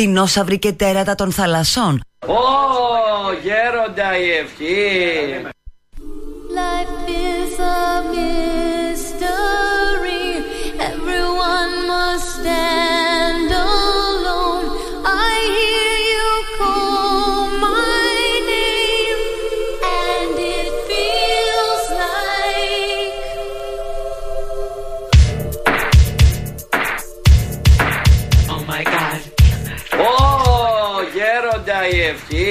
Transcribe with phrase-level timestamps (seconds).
[0.00, 2.00] δεινόσαυροι και τέρατα των θαλασσών.
[2.26, 2.32] Ω,
[3.42, 4.74] γέροντα η ευχή.
[6.58, 9.44] Life is a mystery.
[10.90, 12.99] Everyone must stand
[32.10, 32.49] ευχή.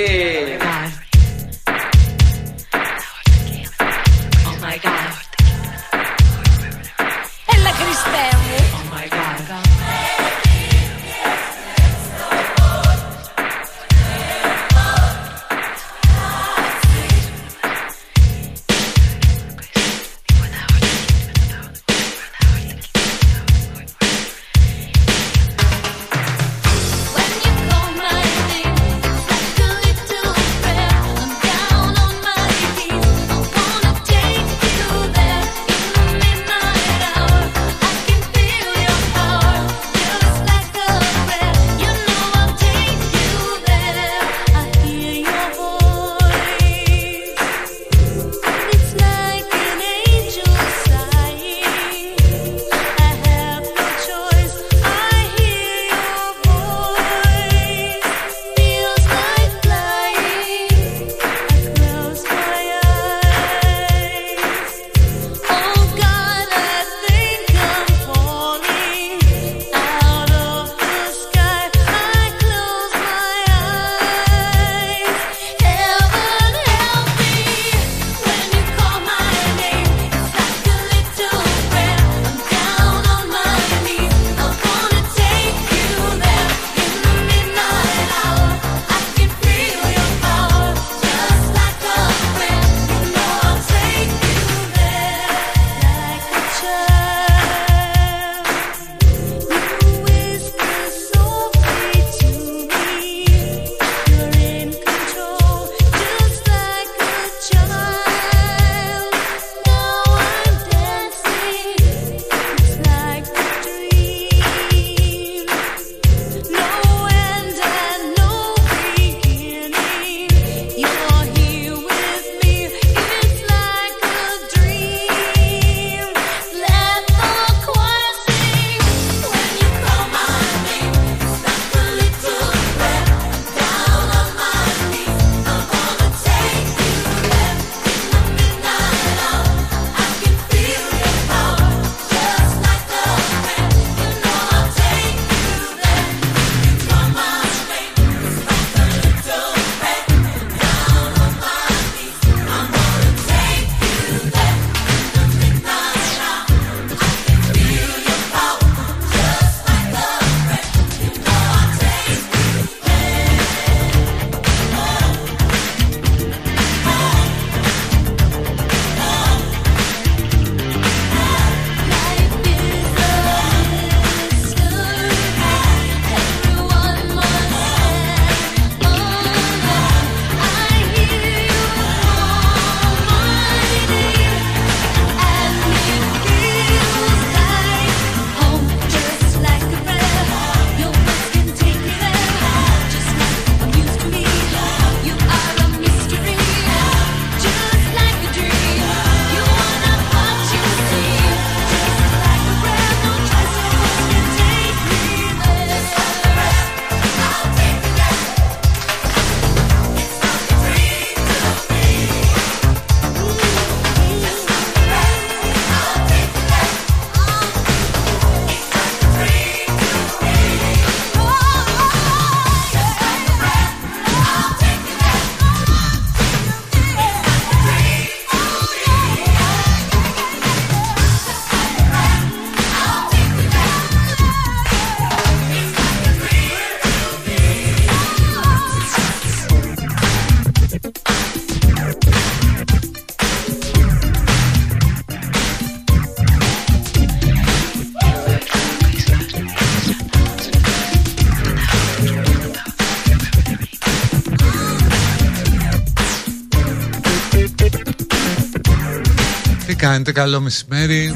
[259.91, 261.13] Κάνετε, καλό μεσημέρι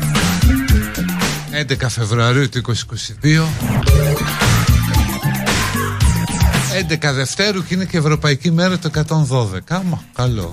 [1.67, 3.43] 11 Φεβρουαρίου του 2022
[6.89, 9.81] 11 Δευτέρου και είναι και Ευρωπαϊκή Μέρα το 112.
[9.83, 10.49] Μα, καλό.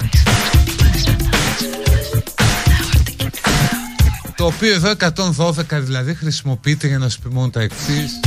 [4.36, 4.92] Το οποίο εδώ
[5.36, 8.20] 112 δηλαδή χρησιμοποιείται για να σου πει μόνο τα εξής.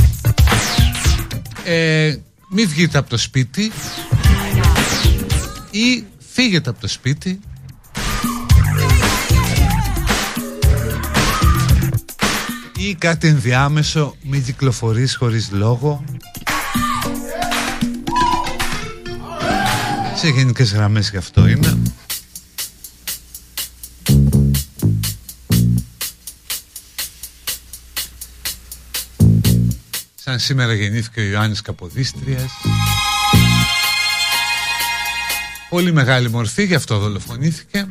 [1.64, 2.16] Ε,
[2.50, 3.72] μην βγείτε από το σπίτι
[5.70, 7.40] ή φύγετε από το σπίτι
[13.04, 16.04] κάτι ενδιάμεσο μην κυκλοφορείς χωρίς λόγο.
[20.16, 21.82] Σε γενικές γραμμές γι' αυτό είναι
[30.14, 32.52] σαν σήμερα γεννήθηκε ο Ιωάννης Καποδίστριας.
[35.68, 37.86] Πολύ μεγάλη μορφή γι' αυτό δολοφονήθηκε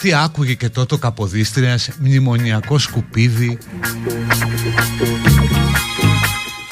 [0.00, 3.58] τι άκουγε και τότε ο Καποδίστριας μνημονιακό σκουπίδι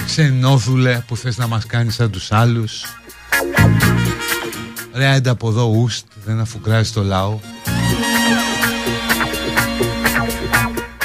[0.06, 2.84] ξενόδουλε που θες να μας κάνεις σαν τους άλλους.
[4.94, 7.38] Ρε άντε από εδώ ουστ δεν αφουγκράζει το λαό.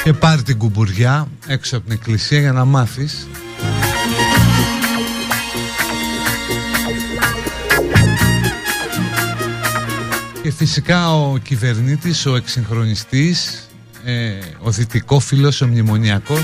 [0.02, 3.26] Και πάρει την κουμπουριά έξω από την εκκλησία για να μάθεις
[10.66, 13.68] φυσικά ο κυβερνήτης, ο εξυγχρονιστής,
[14.04, 16.42] ε, ο δυτικόφιλος, ο μνημονιακός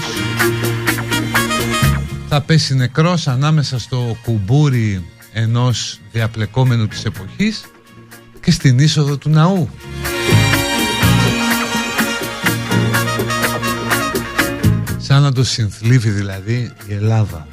[2.28, 7.64] θα πέσει νεκρός ανάμεσα στο κουμπούρι ενός διαπλεκόμενου της εποχής
[8.40, 9.68] και στην είσοδο του ναού.
[14.98, 17.46] Σαν να το συνθλίβει δηλαδή η Ελλάδα.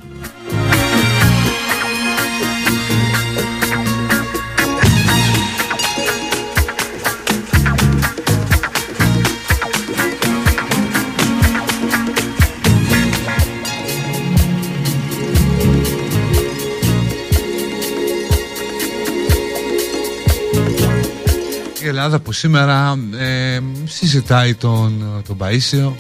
[21.88, 25.94] Ελλάδα που σήμερα ε, συζητάει τον, τον Παΐσιο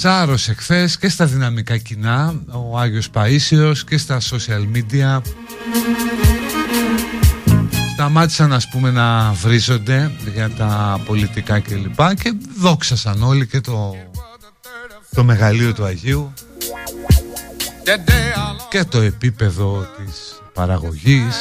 [0.00, 2.34] Σάρωσε χθες και στα δυναμικά κοινά
[2.70, 5.20] ο Άγιος Παΐσιος και στα social media.
[7.92, 11.96] Σταμάτησαν ας πούμε να βρίζονται για τα πολιτικά κλπ.
[11.96, 13.96] Και, και δόξασαν όλοι και το,
[15.14, 16.32] το μεγαλείο του Αγίου
[18.70, 21.36] και το επίπεδο της παραγωγής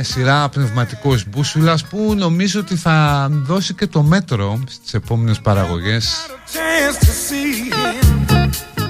[0.00, 6.26] μια σειρά πνευματικός μπούσουλας που νομίζω ότι θα δώσει και το μέτρο στις επόμενες παραγωγές.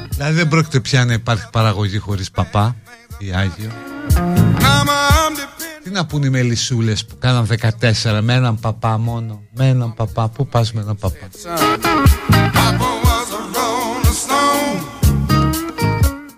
[0.09, 2.77] Δηλαδή δεν πρόκειται πια να υπάρχει παραγωγή χωρίς παπά
[3.19, 3.71] ή Άγιο.
[5.83, 10.29] Τι να πούν οι μελισσούλες που κάναν 14 με έναν παπά μόνο Με έναν παπά,
[10.29, 11.29] πού πας με έναν παπά;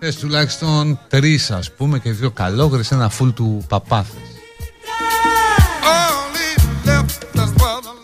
[0.03, 4.21] Θες τουλάχιστον τρεις ας πούμε και δύο καλόγρες ένα φουλ του παπάθες.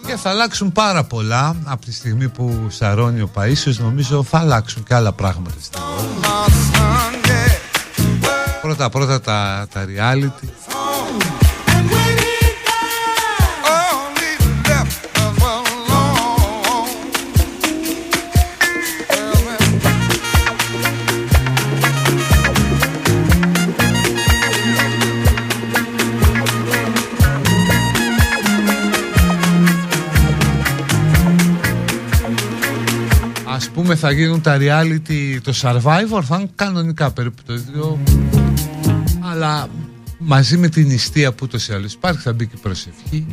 [0.06, 4.84] Και θα αλλάξουν πάρα πολλά από τη στιγμή που σαρώνει ο Παΐσιος νομίζω θα αλλάξουν
[4.84, 5.82] και άλλα πράγματα στην
[8.62, 10.48] Πρώτα πρώτα τα, τα reality
[33.78, 38.00] πούμε θα γίνουν τα reality το Survivor θα είναι κανονικά περίπου το ίδιο.
[39.20, 39.68] Αλλά
[40.18, 43.26] μαζί με την νηστεία που ούτως ή άλλως υπάρχει θα μπει και προσευχή.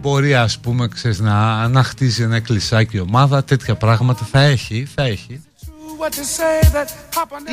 [0.00, 5.40] Μπορεί ας πούμε ξέρεις, να αναχτίζει ένα κλεισάκι ομάδα τέτοια πράγματα θα έχει, θα έχει.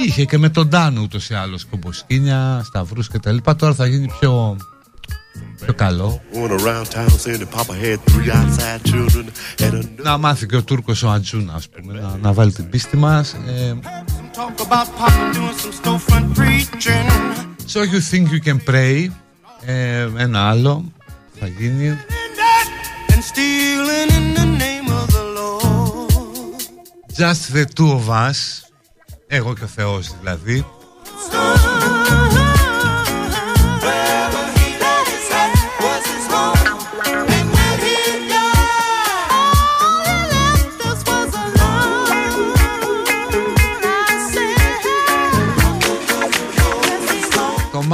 [0.05, 3.55] Είχε και με τον Τάνο ούτως ή άλλως κομποσκίνια, σταυρούς και τα λοιπά.
[3.55, 4.57] Τώρα θα γίνει πιο
[5.65, 6.21] πιο καλό.
[10.03, 13.33] Να μάθει και ο Τούρκος ο Ατζούν ας πούμε να, να βάλει την πίστη μας
[13.33, 13.73] ε,
[17.73, 19.07] So you think you can pray
[19.65, 20.91] ε, Ένα άλλο
[21.39, 21.97] θα γίνει
[27.17, 28.39] Just the two of us
[29.27, 30.65] Εγώ και ο Θεός δηλαδή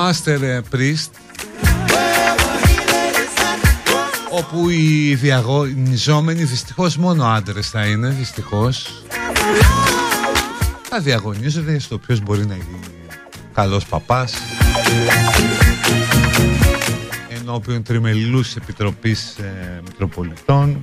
[0.02, 1.12] Master Priest
[4.30, 9.04] όπου οι διαγωνιζόμενοι δυστυχώς μόνο άντρες θα είναι δυστυχώς
[10.90, 12.90] θα διαγωνίζονται στο ποιος μπορεί να γίνει
[13.54, 14.34] καλός παπάς
[17.40, 20.82] ενώπιον τριμελούς επιτροπής ε, Μητροπολιτών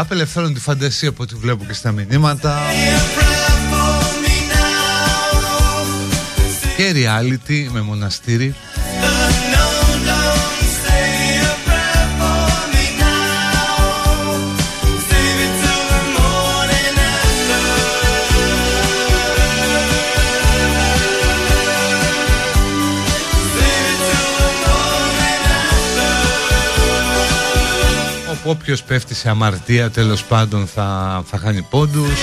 [0.00, 2.58] απελευθέρωνε τη φαντασία από ό,τι βλέπω και στα μηνύματα.
[6.76, 8.54] Και reality με μοναστήρι
[28.46, 32.18] όποιος πέφτει σε αμαρτία τέλος πάντων θα, θα χάνει πόντους.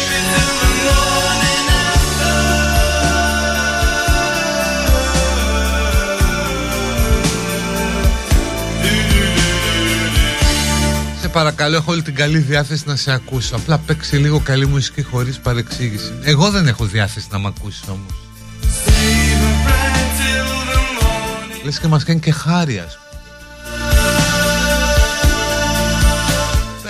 [11.22, 13.56] Σε παρακαλώ έχω όλη την καλή διάθεση να σε ακούσω.
[13.56, 16.14] Απλά παίξει λίγο καλή μουσική χωρίς παρεξήγηση.
[16.24, 18.14] Εγώ δεν έχω διάθεση να μ' ακούσεις όμως.
[21.64, 22.80] Λες και μας κάνει και χάρη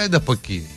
[0.03, 0.67] Πέντε από εκεί.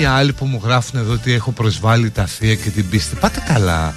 [0.00, 3.16] Οι άλλοι που μου γράφουν εδώ ότι έχω προσβάλει τα θεία και την πίστη.
[3.16, 3.94] Πάτε καλά.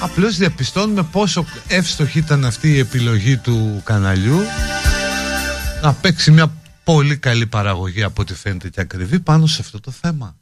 [0.00, 4.38] Απλώς διαπιστώνουμε πόσο εύστοχη ήταν αυτή η επιλογή του καναλιού
[5.82, 6.52] να παίξει μια
[6.84, 10.37] πολύ καλή παραγωγή από ό,τι φαίνεται και ακριβή πάνω σε αυτό το θέμα.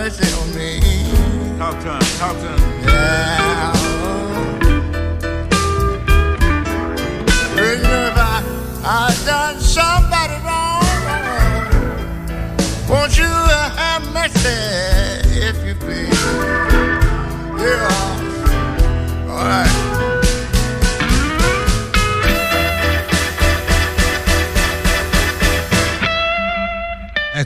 [0.00, 0.80] Mercy on me.
[1.58, 2.00] Talk to him.
[2.18, 2.60] Talk to him.
[2.84, 3.74] Yeah.
[7.56, 7.72] You
[8.08, 8.36] if I,
[8.82, 10.88] I done somebody wrong,
[12.88, 13.32] won't you
[13.82, 14.60] have mercy
[15.48, 16.22] if you please?
[17.60, 17.90] Yeah.
[19.28, 19.89] All right.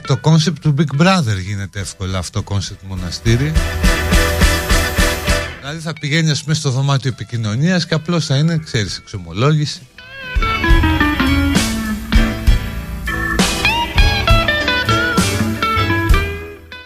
[0.07, 3.51] Το concept του Big Brother γίνεται εύκολα αυτό το concept μοναστήρι.
[5.59, 9.81] Δηλαδή θα πηγαίνει ας πούμε στο δωμάτιο επικοινωνίας και απλώς θα είναι, ξέρεις, εξομολόγηση.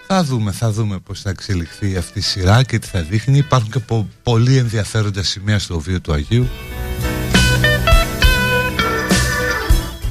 [0.08, 3.38] Θα δούμε, θα δούμε πώς θα εξελιχθεί αυτή η σειρά και τι θα δείχνει.
[3.38, 6.48] Υπάρχουν και πο- πολύ ενδιαφέροντα σημεία στο βίο του Αγίου.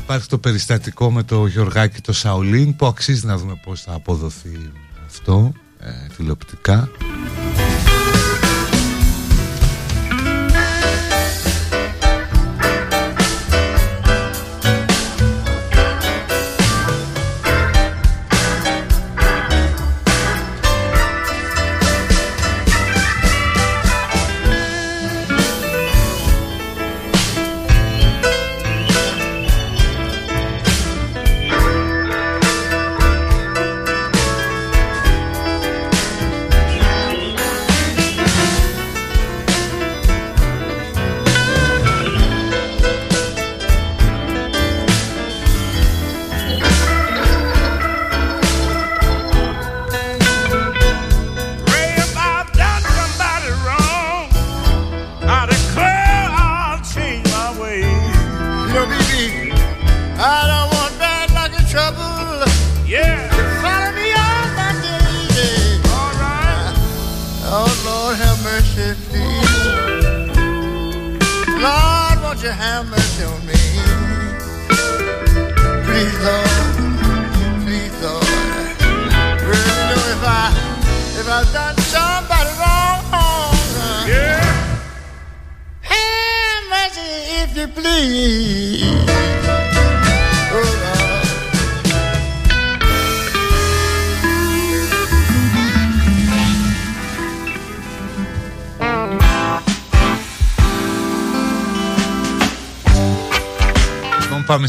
[0.08, 4.70] Υπάρχει το περιστατικό με το Γιωργάκη το Σαουλίν που αξίζει να δούμε πώς θα αποδοθεί
[5.06, 6.88] αυτό ε, τηλεοπτικά.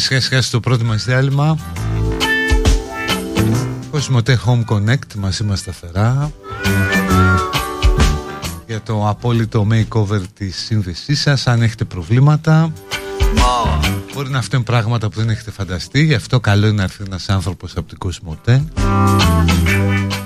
[0.09, 1.57] Λοιπόν πάμε σιγά σιγά στο πρώτο μας διάλειμμα.
[3.91, 6.31] Κοσμοτέ Home Connect μαζί μας σταθερά
[8.67, 12.73] για το απόλυτο makeover της σύνδεσής σας αν έχετε προβλήματα.
[14.13, 17.29] Μπορεί να φταίνουν πράγματα που δεν έχετε φανταστεί γι' αυτό καλό είναι να έρθει ένας
[17.29, 18.63] άνθρωπος από την Κοσμοτέ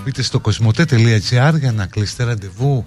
[0.03, 2.85] μπείτε στο κοσμοτέ.gr για να κλείσετε ραντεβού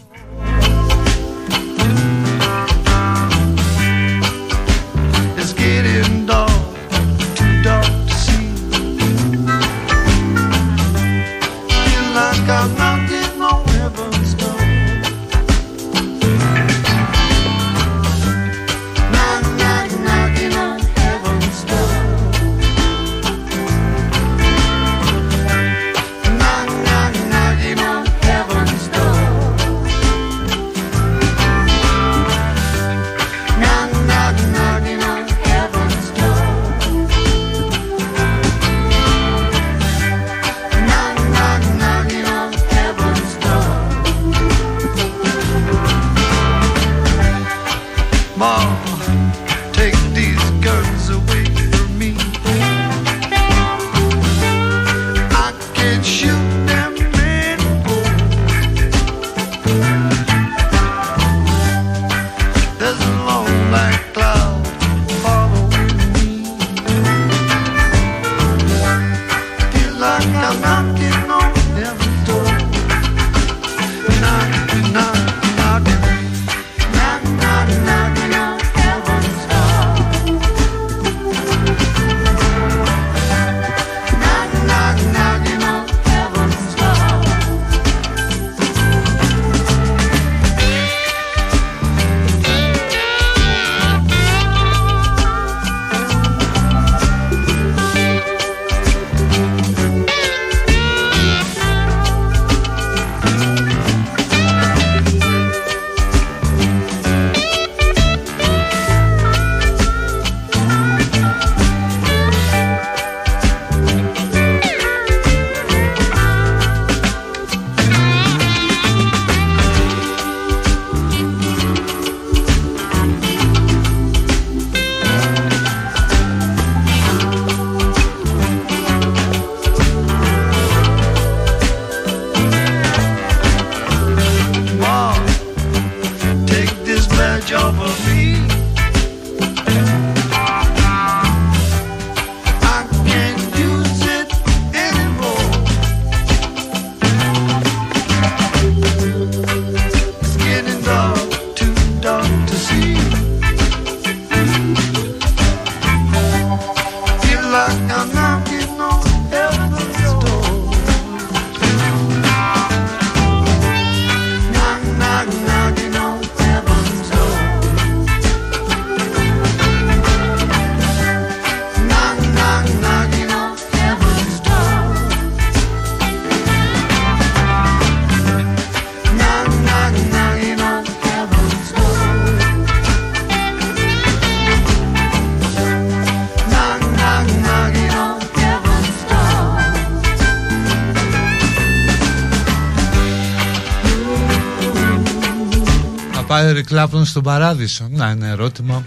[196.27, 197.87] πάει ο Ρικλάπτον στον παράδεισο.
[197.91, 198.83] Να, είναι ερώτημα.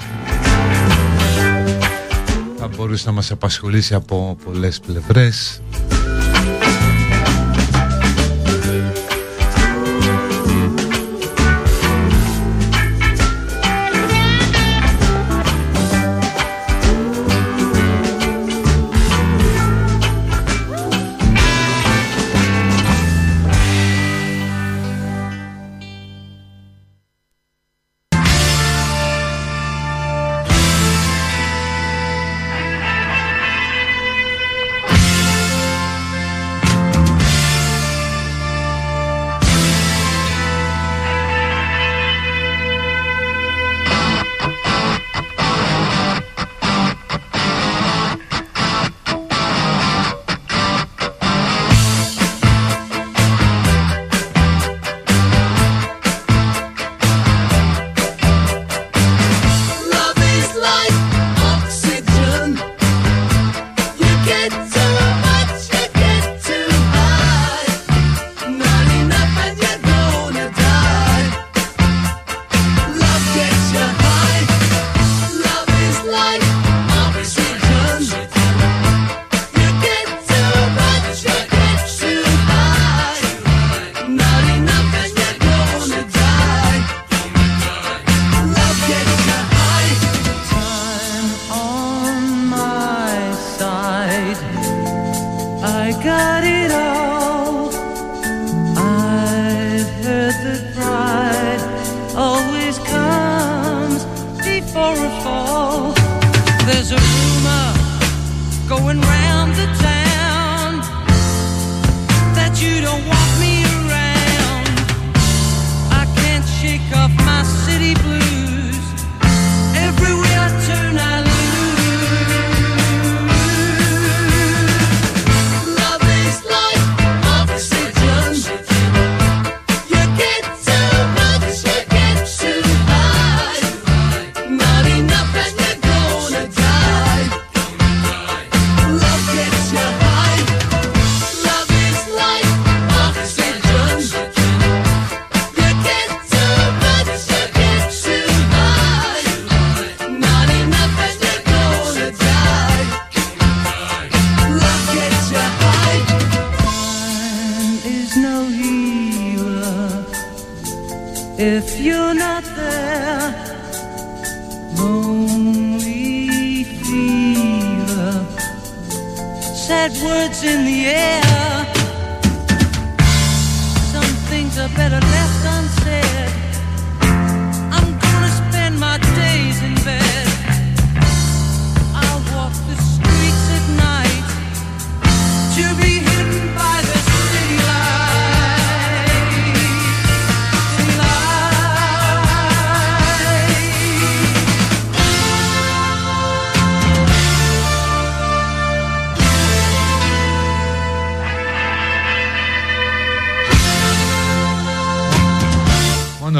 [2.59, 5.61] Θα μπορούσε να μας απασχολήσει από πολλές πλευρές.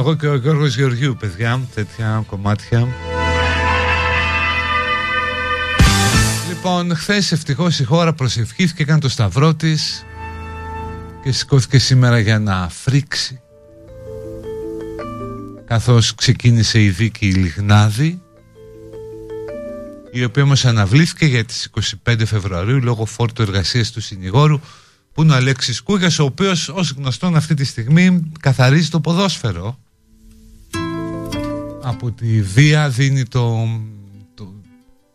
[0.10, 2.88] εγώ και ο Γιώργος Γεωργίου, παιδιά, τέτοια κομμάτια.
[6.50, 10.06] Λοιπόν, χθες ευτυχώς η χώρα προσευχήθηκε, έκανε το σταυρό της
[11.24, 13.42] και σηκώθηκε σήμερα για να φρίξει.
[15.66, 18.22] καθώς ξεκίνησε η δίκη η Λιγνάδη,
[20.12, 21.70] η οποία όμως αναβλήθηκε για τις
[22.06, 24.60] 25 Φεβρουαρίου λόγω φόρτου εργασίας του συνηγόρου
[25.14, 29.78] που είναι ο Αλέξης Κούγιας, ο οποίος ως γνωστόν αυτή τη στιγμή καθαρίζει το ποδόσφαιρο
[31.84, 33.68] από τη βία δίνει το,
[34.36, 34.54] το,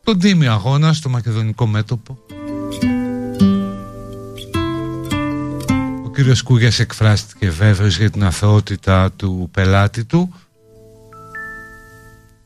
[0.05, 2.19] τον τίμιο αγώνα στο μακεδονικό μέτωπο.
[6.05, 10.35] Ο κύριος Κούγιας εκφράστηκε βέβαιος για την αθωότητα του πελάτη του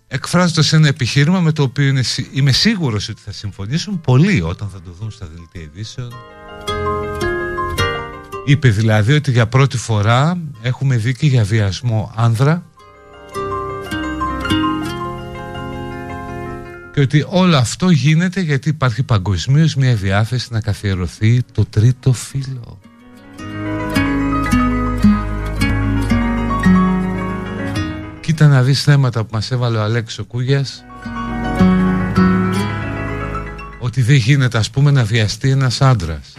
[0.09, 4.69] εκφράζοντας ένα επιχείρημα με το οποίο είναι, σι- είμαι σίγουρος ότι θα συμφωνήσουν πολλοί όταν
[4.69, 6.13] θα το δουν στα δελτία ειδήσεων.
[8.47, 12.63] Είπε δηλαδή ότι για πρώτη φορά έχουμε δίκη για βιασμό άνδρα
[16.99, 22.81] και ότι όλο αυτό γίνεται γιατί υπάρχει παγκοσμίως μια διάθεση να καθιερωθεί το τρίτο φύλλο.
[28.21, 30.85] Κοίτα να δεις θέματα που μας έβαλε ο Αλέξο Κούγιας
[33.79, 36.35] ότι δεν γίνεται ας πούμε να βιαστεί ένας άντρας.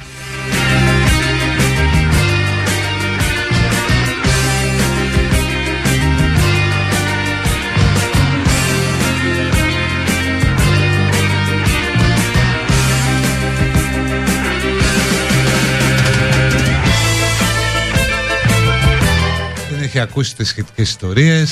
[19.89, 21.52] Έχει ακούσει τις σχετικές ιστορίες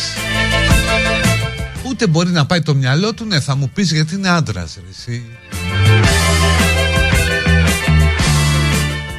[1.88, 4.90] Ούτε μπορεί να πάει το μυαλό του Ναι θα μου πεις γιατί είναι άντρας ρε,
[4.90, 5.26] εσύ.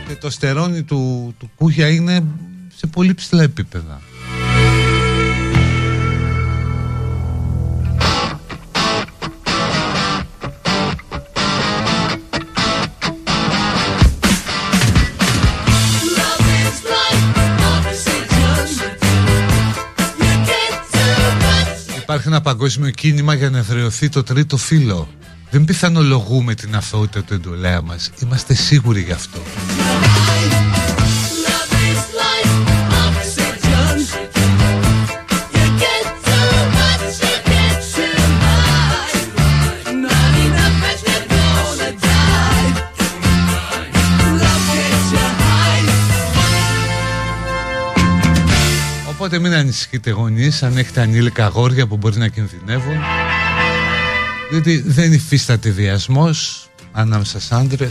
[0.09, 2.25] Και το στερόνι του, του Κούγια είναι
[2.77, 4.01] σε πολύ ψηλά επίπεδα
[22.19, 25.09] Υπάρχει ένα παγκόσμιο κίνημα για να εδραιωθεί το τρίτο φύλλο.
[25.51, 28.11] Δεν πιθανολογούμε την αθωότητα του εντολέα μας.
[28.23, 29.39] Είμαστε σίγουροι γι' αυτό
[49.29, 52.97] Οπότε μην ανησυχείτε γονείς αν έχετε ανήλικα αγόρια που μπορεί να κινδυνεύουν.
[54.51, 57.91] Διότι δεν υφίσταται βιασμός ανάμεσα σ' άντρες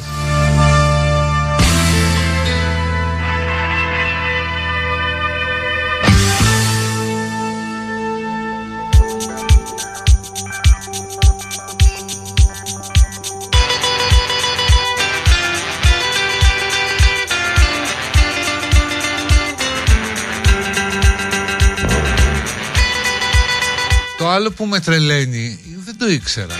[24.37, 26.55] άλλο που με τρελαίνει δεν το ήξερα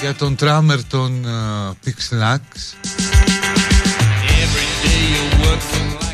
[0.00, 2.38] για τον τράμερ των uh, Pixlax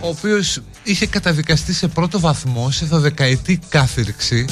[0.00, 4.44] ο οποίος είχε καταδικαστεί σε πρώτο βαθμό σε 12ετή κάθυρξη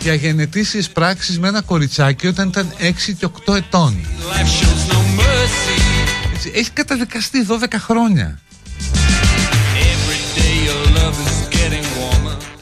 [0.00, 4.06] για γενετήσεις πράξεις με ένα κοριτσάκι όταν ήταν 6 και 8 ετών.
[6.34, 8.38] Έτσι, έχει καταδικαστεί 12 χρόνια.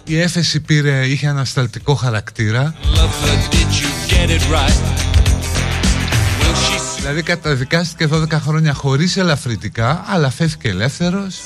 [0.07, 2.75] Η έφεση πήρε, είχε ανασταλτικό χαρακτήρα.
[6.97, 11.37] Δηλαδή καταδικάστηκε 12 χρόνια χωρίς ελαφρυτικά Αλλά φεύγει ελεύθερος.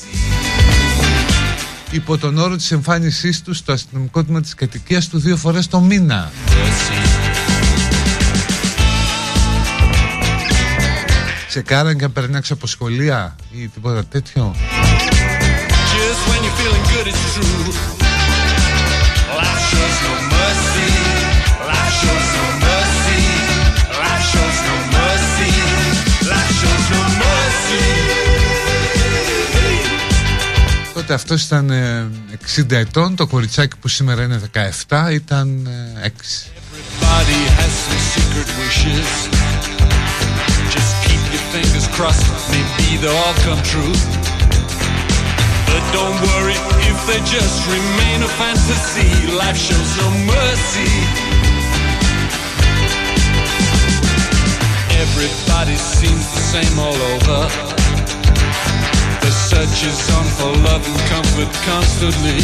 [1.90, 5.80] Υπό τον όρο της εμφάνισής του στο αστυνομικό τμήμα της κατοικίας του δύο φορές το
[5.80, 6.30] μήνα.
[11.48, 14.54] Ξεκάραν και αν περνάξει από σχολεία ή τίποτα τέτοιο.
[15.98, 18.07] Just when you're feeling good, it's true.
[30.93, 32.07] Τότε αυτός ήταν ε,
[32.55, 34.41] 60 ετών, το κοριτσάκι που σήμερα είναι
[34.87, 35.67] 17 ήταν
[36.03, 39.09] ε, 6 Everybody has some secret wishes.
[40.75, 42.27] Just keep your fingers crossed.
[42.53, 43.95] Maybe they'll all come true.
[45.69, 49.10] But don't worry if they just remain a fantasy.
[49.36, 50.90] Life shows no mercy.
[55.04, 57.40] Everybody seems the same all over.
[59.20, 62.40] The search is on for love and comfort constantly.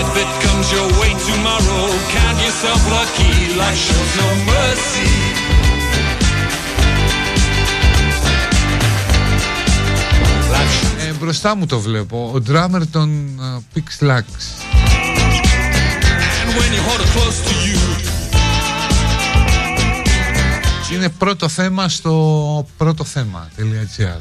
[0.00, 3.54] If it comes your way tomorrow, count yourself lucky.
[3.56, 5.10] Life shows no mercy.
[10.52, 10.91] Life
[11.22, 12.30] μπροστά μου το βλέπω.
[12.34, 14.06] Ο drummer των uh, Pix
[20.92, 24.20] Είναι πρώτο θέμα στο πρώτο θέμα.gr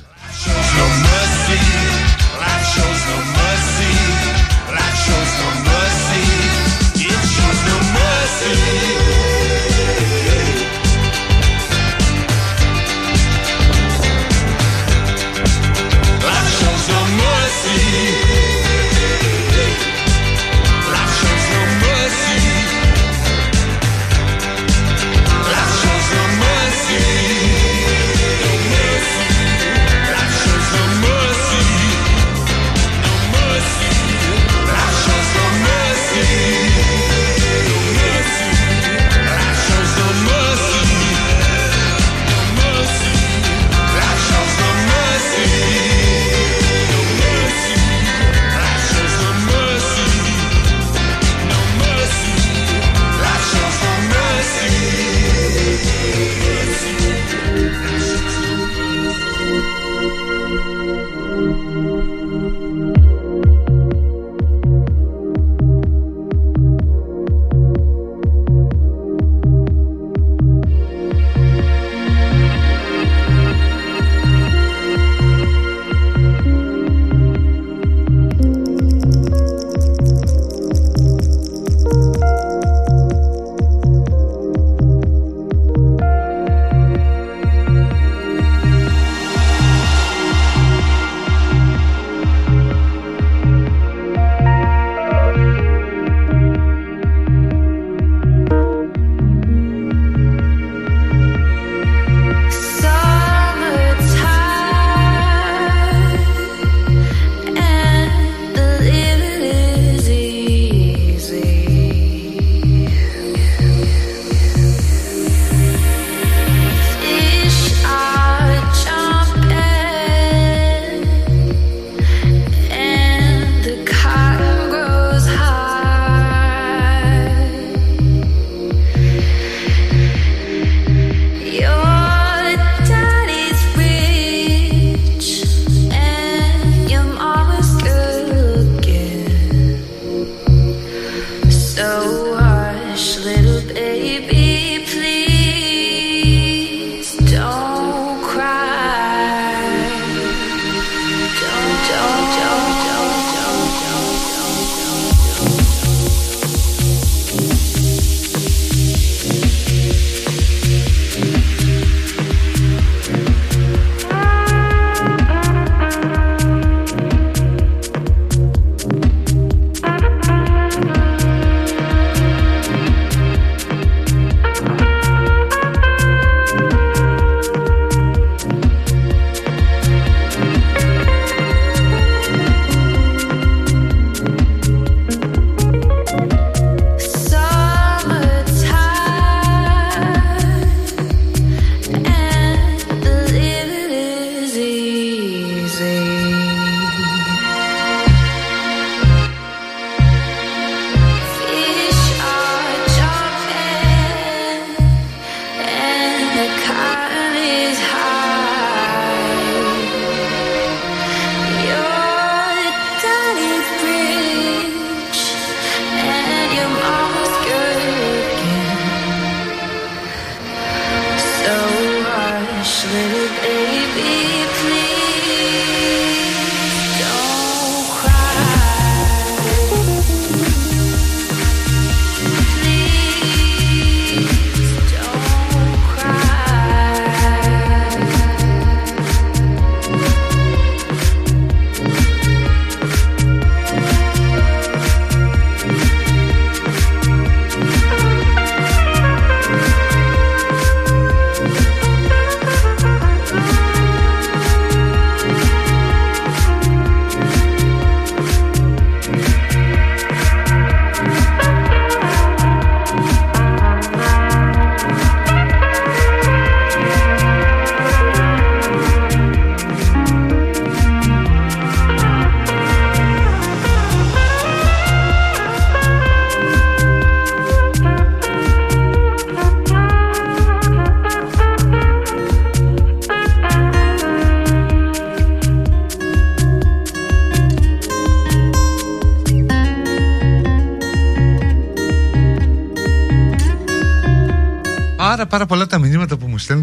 [8.43, 9.10] Thank.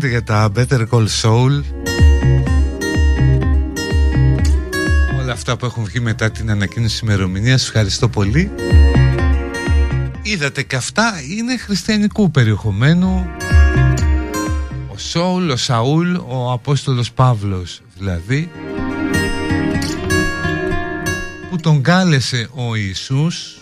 [0.08, 1.62] Που μου στέλνετε για τα Better Call Saul.
[5.20, 7.62] Όλα αυτά που έχουν βγει μετά την ανακοίνωση ημερομηνίας.
[7.66, 8.50] Ευχαριστώ πολύ.
[10.22, 13.26] Είδατε και αυτά είναι χριστιανικού περιεχομένου.
[14.92, 18.50] Ο Σόουλ, ο Σαούλ, ο Απόστολος Παύλος δηλαδή
[21.50, 23.57] που τον κάλεσε ο Ιησούς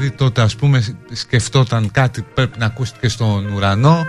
[0.00, 4.04] Δηλαδή τότε ας πούμε σκεφτόταν κάτι πρέπει να ακούστηκε στον ουρανό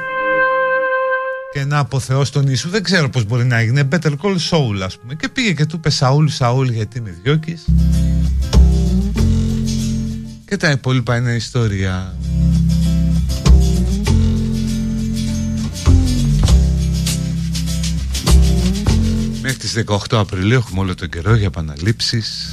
[1.54, 2.70] και να αποθεώσει τον Ιησού.
[2.70, 3.88] Δεν ξέρω πώς μπορεί να έγινε.
[3.92, 5.16] Better call Saul ας πούμε.
[5.16, 7.66] Και πήγε και του είπε Σαούλ, Σαούλ γιατί με διώκεις;
[10.46, 12.16] Και τα υπόλοιπα είναι ιστορία.
[19.42, 22.51] Μέχρι τις 18 Απριλίου έχουμε όλο τον καιρό για επαναλήψεις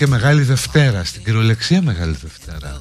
[0.00, 2.80] Και θα είναι και Μεγάλη Δευτέρα, στην κυριολεξία Μεγάλη Δευτέρα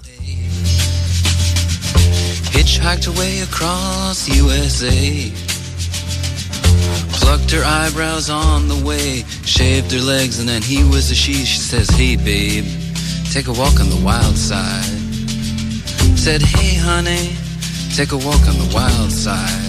[2.53, 4.99] Hitchhiked away across USA.
[7.19, 9.09] Plucked her eyebrows on the way,
[9.55, 11.35] shaved her legs, and then he was a she.
[11.51, 12.67] She says, Hey, babe,
[13.35, 14.99] take a walk on the wild side.
[16.25, 17.25] Said, Hey, honey,
[17.97, 19.68] take a walk on the wild side.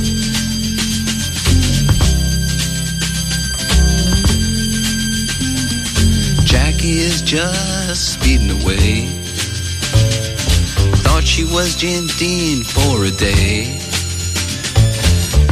[6.53, 8.91] Jackie is just speeding away.
[11.03, 13.67] Thought she was Jim Dean for a day.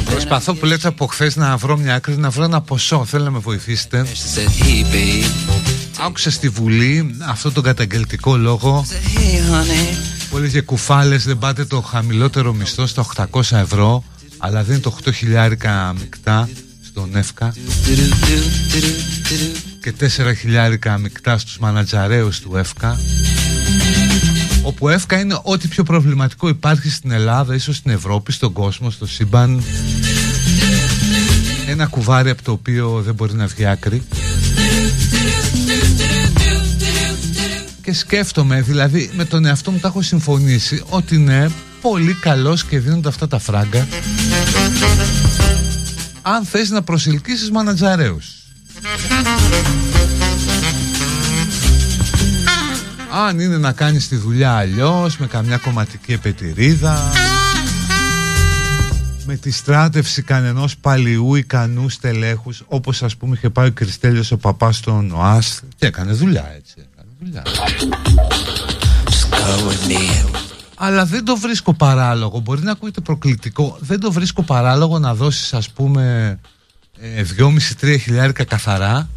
[0.06, 3.06] Προσπαθώ που λέτε από χθες να βρω μια άκρη, να βρω ένα ποσό.
[3.06, 4.06] Θέλω να με βοηθήσετε.
[4.06, 5.26] She said, Hey, babe.
[6.06, 9.96] Άκουσα στη Βουλή αυτό τον καταγγελτικό λόγο Said, Hey, honey.
[10.30, 14.04] που έλεγε κουφάλες δεν πάτε το χαμηλότερο μισθό στα 800 ευρώ
[14.38, 16.50] αλλά δίνει το 8 χιλιάρικα μεικτά
[16.86, 17.54] στον ΕΦΚΑ
[19.82, 23.00] και 4 χιλιάρικα μεικτά στους μανατζαρέους του ΕΦΚΑ
[24.64, 29.08] όπου ΕΦΚΑ είναι ό,τι πιο προβληματικό υπάρχει στην Ελλάδα ίσως στην Ευρώπη, στον κόσμο, στο
[29.08, 29.64] σύμπαν
[31.68, 34.04] ένα κουβάρι από το οποίο δεν μπορεί να βγει άκρη
[37.82, 41.52] και σκέφτομαι, δηλαδή με τον εαυτό μου τα έχω συμφωνήσει ότι είναι
[41.82, 43.88] πολύ καλός και δίνονται αυτά τα φράγκα
[46.22, 48.39] αν θες να προσελκύσεις μανατζαρέους.
[53.12, 57.12] Αν είναι να κάνεις τη δουλειά αλλιώς, με καμιά κομματική επετηρίδα,
[59.26, 64.38] με τη στράτευση κανενός παλιού ικανού στελέχους, όπως ας πούμε είχε πάει ο Κριστέλιος ο
[64.38, 66.76] παπάς στον ΟΑΣ και έκανε δουλειά έτσι.
[66.94, 67.44] Έκανε δουλειά.
[70.76, 72.40] Αλλά δεν το βρίσκω παράλογο.
[72.40, 73.78] Μπορεί να ακούγεται προκλητικό.
[73.80, 76.50] Δεν το βρίσκω παράλογο να δώσεις ας πούμε ε,
[77.38, 79.10] 2,5-3 χιλιάρικα καθαρά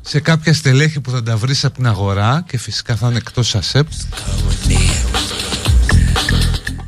[0.00, 3.54] σε κάποια στελέχη που θα τα βρεις από την αγορά και φυσικά θα είναι εκτός
[3.54, 3.86] ΑΣΕΠ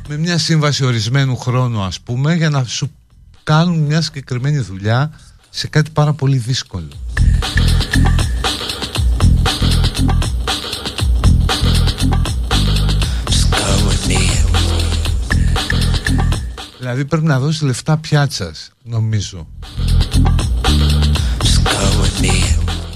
[0.07, 2.91] με μια σύμβαση ορισμένου χρόνου ας πούμε για να σου
[3.43, 5.11] κάνουν μια συγκεκριμένη δουλειά
[5.49, 6.87] σε κάτι πάρα πολύ δύσκολο.
[16.85, 19.47] Δηλαδή πρέπει να δώσεις λεφτά πιάτσας, νομίζω.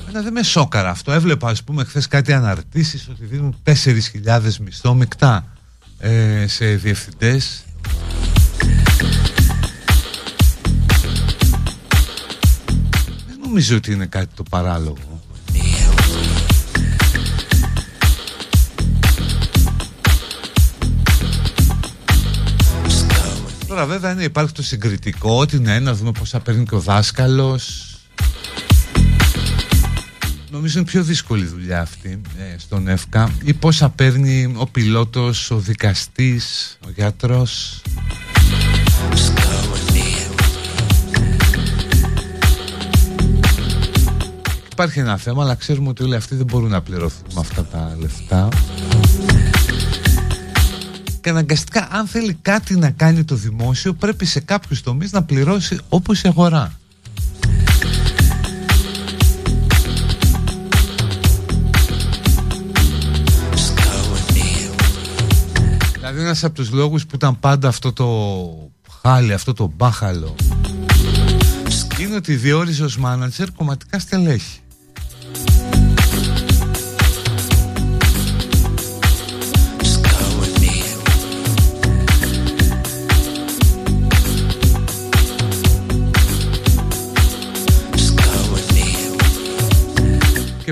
[0.02, 1.12] Εμένα δεν με σόκαρα αυτό.
[1.12, 5.46] Έβλεπα, ας πούμε, χθες κάτι αναρτήσεις ότι δίνουν 4.000 μισθό μεικτά
[6.00, 7.64] ε, σε διευθυντές.
[13.28, 15.19] Δεν νομίζω ότι είναι κάτι το παράλογο.
[23.80, 27.96] Τώρα βέβαια είναι, υπάρχει το συγκριτικό ότι ναι, να δούμε πόσα παίρνει και ο δάσκαλος.
[30.52, 35.58] Νομίζω είναι πιο δύσκολη δουλειά αυτή ε, στον ΕΦΚΑ ή πόσα παίρνει ο πιλότος, ο
[35.58, 37.82] δικαστής, ο γιατρός.
[44.72, 47.96] Υπάρχει ένα θέμα αλλά ξέρουμε ότι όλοι αυτοί δεν μπορούν να πληρωθούν με αυτά τα
[48.00, 48.50] λεφτά
[51.22, 55.80] και αναγκαστικά αν θέλει κάτι να κάνει το δημόσιο πρέπει σε κάποιους τομείς να πληρώσει
[55.90, 56.74] όπως η αγορά.
[65.96, 68.08] Δηλαδή ένας από τους λόγους που ήταν πάντα αυτό το
[69.02, 70.36] χάλι, αυτό το μπάχαλο
[72.00, 74.60] είναι ότι διόριζε ως μάνατζερ κομματικά στελέχη.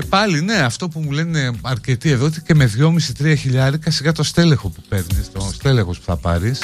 [0.08, 2.70] Πάλι ναι, αυτό που μου λένε αρκετοί εδώ ότι και με
[3.22, 6.62] 2,5-3 χιλιάρικα σιγά το στέλεχο που παίρνεις, το στέλεχος που θα πάρεις.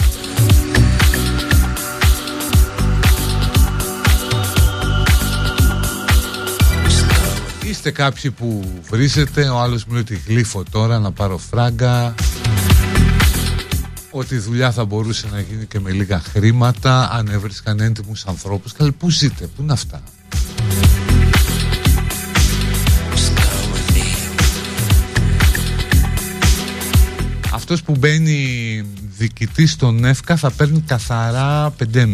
[7.65, 12.15] Είστε κάποιοι που βρίζετε, ο άλλος μου λέει ότι γλύφω τώρα να πάρω φράγκα
[14.11, 18.73] ότι η δουλειά θα μπορούσε να γίνει και με λίγα χρήματα αν έβρισκαν έντιμους ανθρώπους.
[18.73, 20.03] Καλή, πού ζείτε, πού είναι αυτά;
[27.55, 28.83] Αυτός που μπαίνει
[29.17, 32.07] διοικητής στον ΕΦΚΑ θα παίρνει καθαρά 5,5.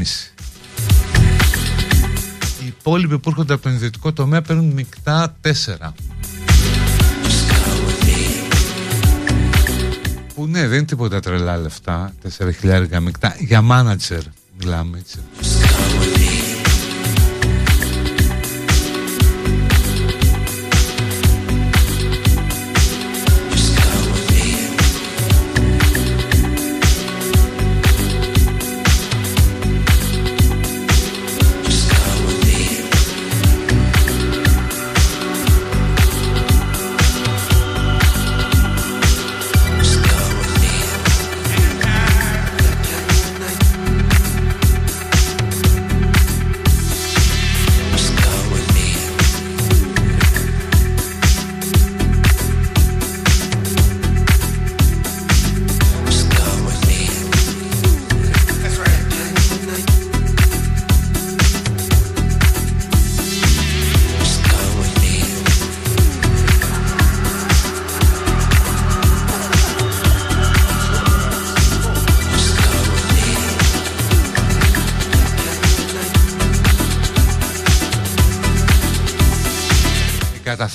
[2.62, 5.50] Οι υπόλοιποι που έρχονται από τον ιδιωτικό τομέα παίρνουν μεικτά 4.
[10.34, 12.12] Που ναι, δεν είναι τίποτα τρελά λεφτά,
[12.62, 13.36] 4.000 μεικτά.
[13.38, 14.22] Για μάνατζερ
[14.58, 15.18] μιλάμε έτσι.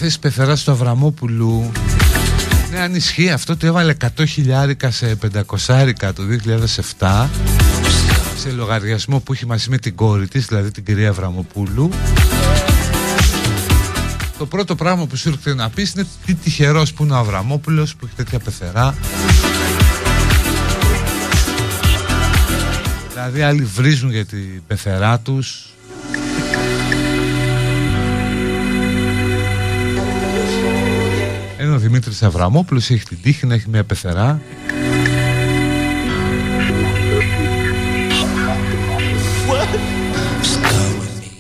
[0.06, 1.72] Η καταθέση πεθερά του Αβραμόπουλου.
[2.72, 5.18] Ναι αν ισχύει αυτό το έβαλε 100 χιλιάρικα σε
[5.68, 6.24] 500 το
[6.99, 7.28] 2007
[8.38, 11.89] Σε λογαριασμό που είχε μαζί με την κόρη της Δηλαδή την κυρία Αβραμοπούλου
[14.38, 17.95] Το πρώτο πράγμα που σου έρχεται να πεις είναι τι τυχερός που είναι ο Αβραμόπουλος
[17.95, 18.95] που έχει τέτοια πεθερά.
[23.10, 25.74] Δηλαδή άλλοι βρίζουν για την πεθερά τους
[32.06, 34.41] Δημήτρης Αβραμόπουλος έχει την τύχη να έχει μια πεθερά.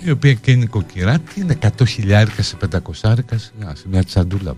[0.03, 3.51] Η οποία και είναι νοικοκυρά τι είναι 100 χιλιάρικα σε 500 άρικα σε
[3.89, 4.55] μια τσαντούλα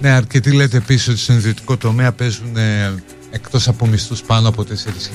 [0.00, 2.94] Ναι, αρκετοί λέτε επίσης ότι στον ιδιωτικό τομέα παίζουν ε,
[3.30, 4.64] εκτός από μισθούς πάνω από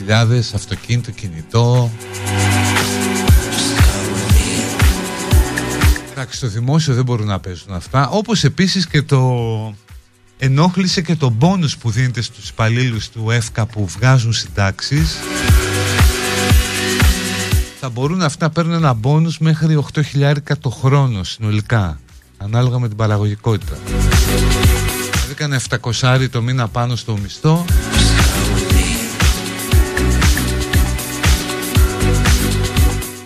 [0.07, 1.91] 4.000 αυτοκίνητο, κινητό.
[6.11, 8.09] Εντάξει, στο δημόσιο δεν μπορούν να παίζουν αυτά.
[8.09, 9.75] Όπως επίσης και το
[10.37, 15.17] ενόχλησε και το μπόνους που δίνεται στους υπαλλήλους του ΕΦΚΑ που βγάζουν συντάξεις.
[17.79, 21.99] Θα μπορούν αυτά να παίρνουν ένα μπόνους μέχρι 8.000 το χρόνο συνολικά,
[22.37, 23.77] ανάλογα με την παραγωγικότητα.
[25.37, 25.59] Δηλαδή έκανε
[26.23, 27.65] 700 το μήνα πάνω στο μισθό.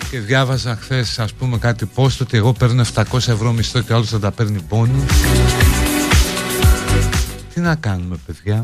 [0.10, 4.10] Και διάβαζα χθες, ας πούμε, κάτι post ότι εγώ παίρνω 700 ευρώ μισθό και άλλος
[4.10, 5.06] θα τα παίρνει πόνου.
[7.54, 8.64] Τι να κάνουμε, παιδιά;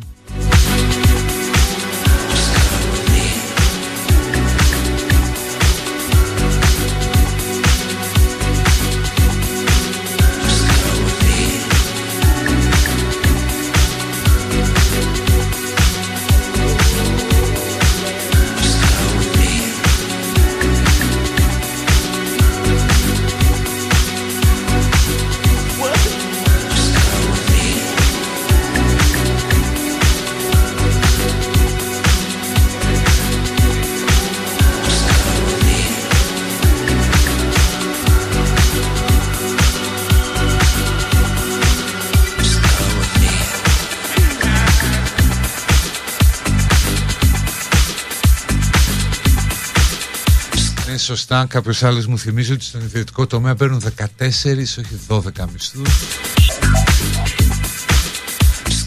[51.15, 51.45] Σωστά.
[51.49, 55.21] Κάποιος άλλος μου θυμίζει ότι στον ιδιωτικό τομέα παίρνουν 14, όχι 12
[55.53, 55.89] μισθούς.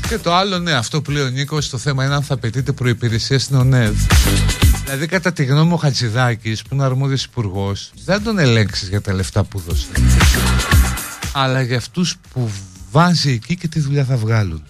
[0.09, 2.73] Και το άλλο, ναι, αυτό που λέει ο Νίκος, το θέμα είναι αν θα απαιτείται
[2.73, 3.95] προπηρεσία στην ΟΝΕΔ.
[4.85, 9.01] Δηλαδή, κατά τη γνώμη μου, ο Χατζηδάκης, που είναι αρμόδιος υπουργός, δεν τον ελέγξεις για
[9.01, 9.87] τα λεφτά που δώσε.
[11.33, 12.51] Αλλά για αυτούς που
[12.91, 14.63] βάζει εκεί και τι δουλειά θα βγάλουν.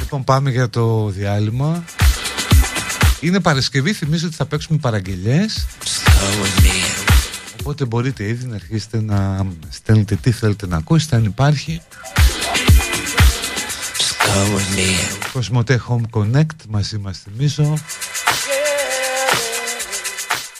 [0.00, 1.84] Λοιπόν, πάμε για το διάλειμμα.
[3.20, 5.66] Είναι Παρασκευή, θυμίζω ότι θα παίξουμε παραγγελιές.
[7.60, 11.82] Οπότε μπορείτε ήδη να αρχίσετε να στέλνετε τι θέλετε να ακούσετε αν υπάρχει.
[15.32, 17.78] Κοσμοτέ Home Connect μαζί μας θυμίζω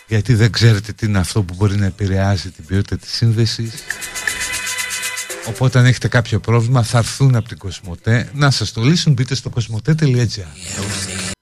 [0.06, 3.72] γιατί δεν ξέρετε τι είναι αυτό που μπορεί να επηρεάζει την ποιότητα της σύνδεσης.
[5.48, 8.30] Οπότε αν έχετε κάποιο πρόβλημα θα έρθουν από την Κοσμοτέ.
[8.34, 11.39] Να σας το λύσουν μπείτε στο κοσμοτέ.gr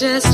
[0.00, 0.29] just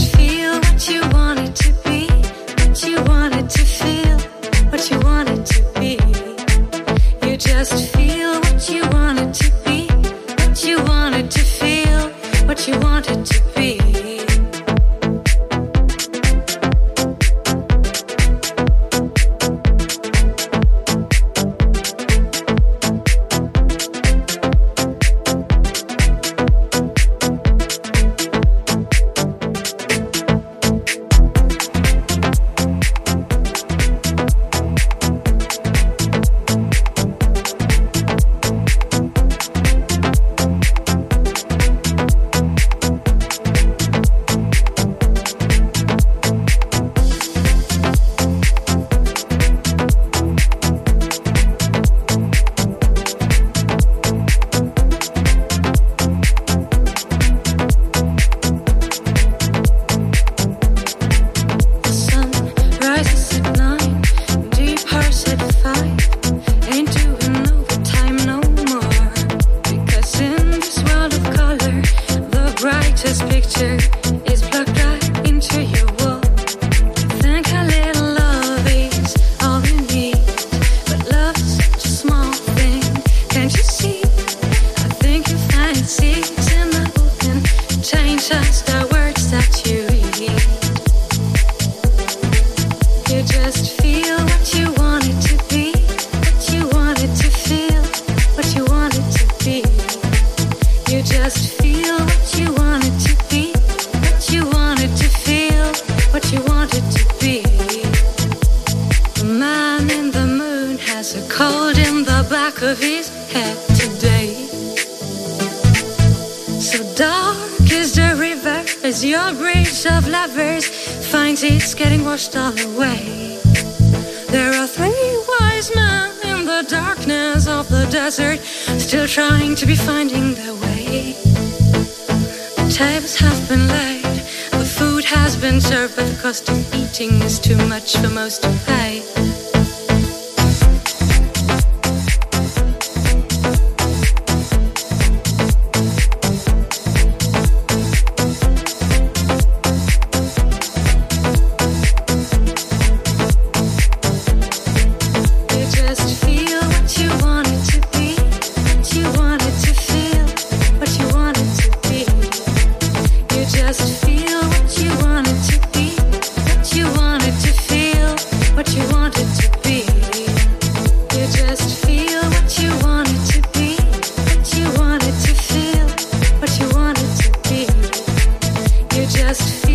[179.26, 179.65] just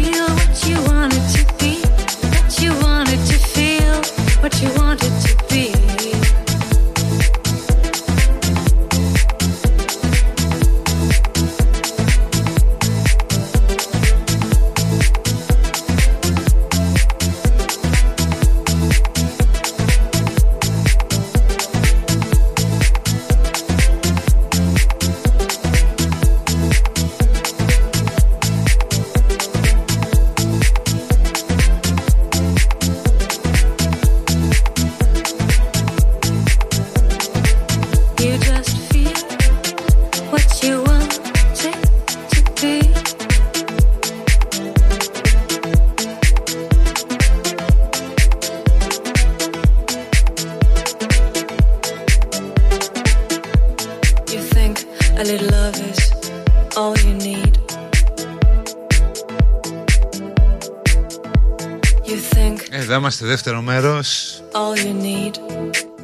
[63.24, 64.41] Εδώ είμαστε δεύτερο μέρος.
[64.51, 65.36] All you need.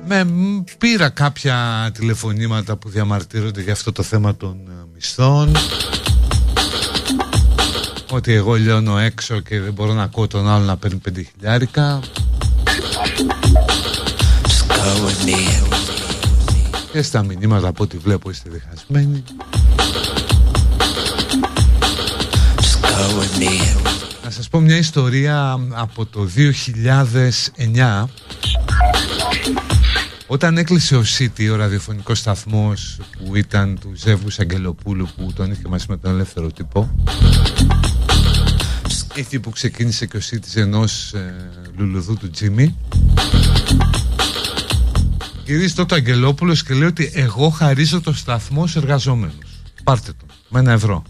[0.07, 5.51] με, μ, Πήρα κάποια τηλεφωνήματα που διαμαρτύρονται για αυτό το θέμα των ε, μισθών.
[8.11, 11.99] Ότι εγώ λιώνω έξω και δεν μπορώ να ακούω τον άλλο να παίρνει πέντε χιλιάρικα
[16.91, 19.23] Και στα μηνύματα από ό,τι βλέπω είστε διχασμένοι.
[22.81, 23.86] Να σας
[24.57, 26.27] πω μια ιστορία από το
[27.75, 28.03] 2009
[30.27, 35.67] Όταν έκλεισε ο City, ο ραδιοφωνικός σταθμός που ήταν του Ζεύγους Αγγελοπούλου που τον είχε
[35.67, 36.95] μαζί με τον ελεύθερο τύπο
[39.15, 41.35] Εκεί που ξεκίνησε και ο City ενός ε,
[41.77, 42.75] λουλουδού του Τζίμι
[45.45, 50.27] Γυρίζει τότε ο Αγγελόπουλος και λέει ότι εγώ χαρίζω το σταθμό σε εργαζόμενους Πάρτε τον,
[50.49, 51.03] με ένα ευρώ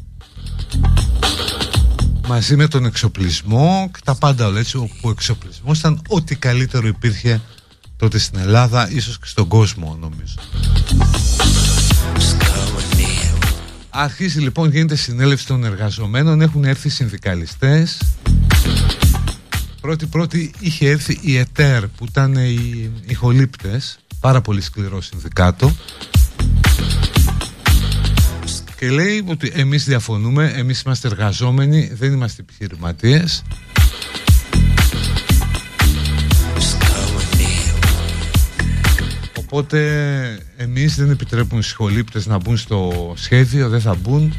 [2.27, 6.87] μαζί με τον εξοπλισμό και τα πάντα όλα έτσι όπου ο εξοπλισμός ήταν ό,τι καλύτερο
[6.87, 7.41] υπήρχε
[7.97, 10.35] τότε στην Ελλάδα ίσως και στον κόσμο νομίζω.
[13.89, 16.41] Αρχίζει λοιπόν γίνεται συνέλευση των εργαζομένων.
[16.41, 18.01] Έχουν έρθει συνδικαλιστές.
[19.81, 25.75] Πρώτη πρώτη είχε έρθει η ΕΤΕΡ που ήταν οι ηχολήπτες πάρα πολύ σκληρό συνδικάτο
[28.79, 33.43] και λέει ότι εμείς διαφωνούμε, εμείς είμαστε εργαζόμενοι, δεν είμαστε επιχειρηματίες.
[39.37, 39.79] Οπότε
[40.57, 44.33] εμείς δεν επιτρέπουμε στους σχολήπτες να μπουν στο σχέδιο, δεν θα μπουν.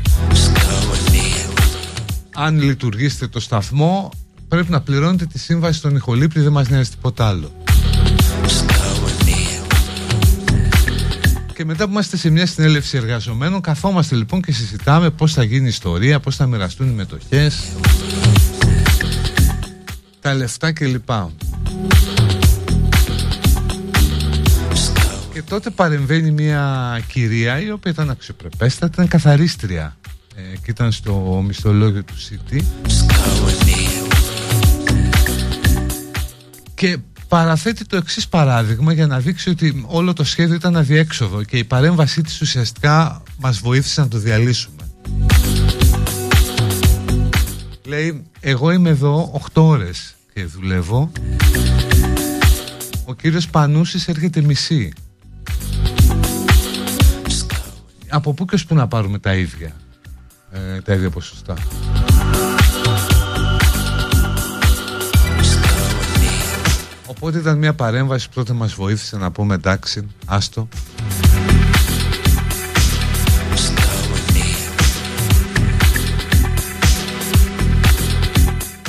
[2.34, 4.10] Αν λειτουργήσετε το σταθμό,
[4.48, 7.52] πρέπει να πληρώνετε τη σύμβαση στον ηχολήπτη, δεν μας νοιάζει τίποτα άλλο.
[11.58, 15.64] Και μετά που είμαστε σε μια συνέλευση εργαζομένων, καθόμαστε λοιπόν και συζητάμε πώς θα γίνει
[15.64, 17.62] η ιστορία, πώς θα μοιραστούν οι μετοχές,
[20.20, 21.08] τα λεφτά κλπ.
[25.32, 29.96] Και τότε παρεμβαίνει μια κυρία η οποία ήταν αξιοπρεπέστατη, ήταν καθαρίστρια
[30.34, 32.62] ε, και ήταν στο μισθολόγιο του City.
[36.74, 36.98] Και
[37.28, 41.64] παραθέτει το εξής παράδειγμα για να δείξει ότι όλο το σχέδιο ήταν αδιέξοδο και η
[41.64, 44.82] παρέμβασή της ουσιαστικά μας βοήθησε να το διαλύσουμε.
[47.84, 51.12] Λέει, εγώ είμαι εδώ 8 ώρες και δουλεύω.
[53.04, 54.92] Ο κύριος Πανούσης έρχεται μισή.
[58.08, 59.72] Από πού και ως πού να πάρουμε τα ίδια,
[60.52, 61.54] ε, τα ίδια ποσοστά.
[67.08, 70.68] Οπότε ήταν μια παρέμβαση που τότε μας βοήθησε να πούμε εντάξει, άστο.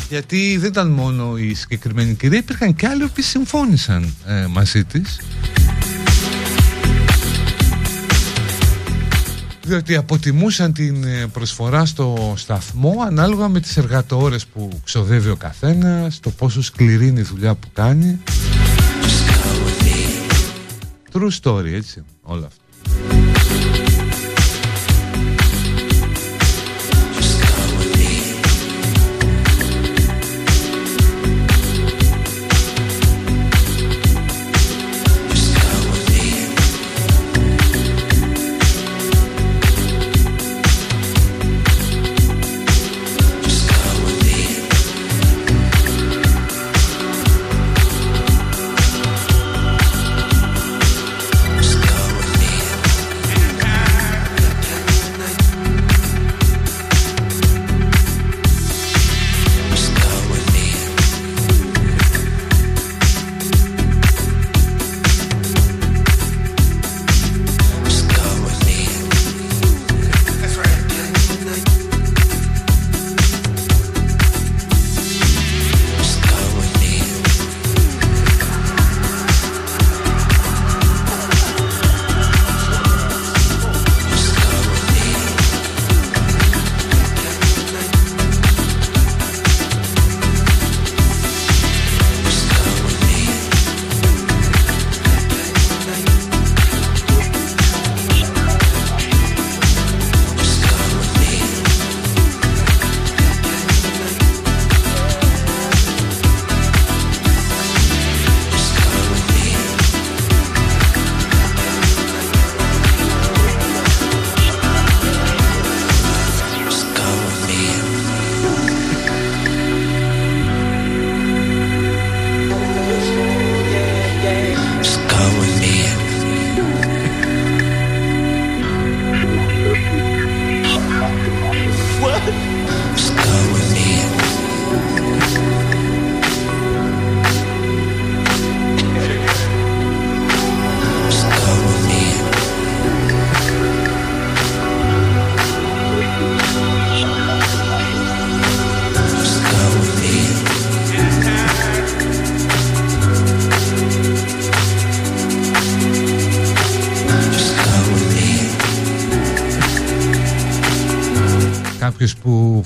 [0.10, 5.20] Γιατί δεν ήταν μόνο η συγκεκριμένη κυρία, υπήρχαν και άλλοι που συμφώνησαν ε, μαζί της.
[9.70, 16.20] Διότι αποτιμούσαν την ε, προσφορά στο σταθμό ανάλογα με τις εργατόρες που ξοδεύει ο καθένας,
[16.20, 18.20] το πόσο σκληρή είναι η δουλειά που κάνει.
[21.12, 23.19] True story, έτσι, όλα αυτά.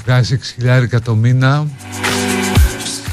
[0.06, 1.68] Βγάζει 6.000 το μήνα.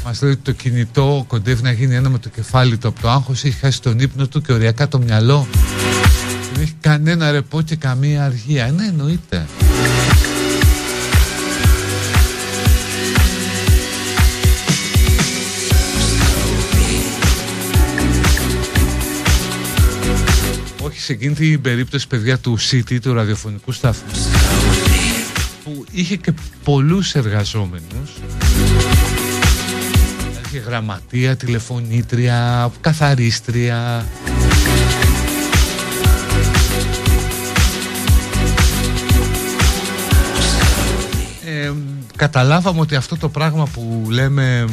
[0.05, 3.09] Μας λέει ότι το κινητό κοντεύει να γίνει ένα με το κεφάλι του από το
[3.09, 5.47] άγχος έχει χάσει τον ύπνο του και οριακά το μυαλό.
[6.53, 8.71] Δεν έχει κανένα ρεπό και καμία αργία.
[8.71, 9.45] Ναι εννοείται.
[20.81, 24.11] Όχι σε εκείνη την περίπτωση παιδιά του City, του ραδιοφωνικού σταθμού.
[24.11, 24.30] που
[25.91, 26.33] είχε και
[26.63, 28.11] πολλούς εργαζόμενους.
[30.45, 34.05] Είχε γραμματεία, τηλεφωνήτρια, καθαρίστρια.
[41.45, 41.71] Ε,
[42.15, 44.65] καταλάβαμε ότι αυτό το πράγμα που λέμε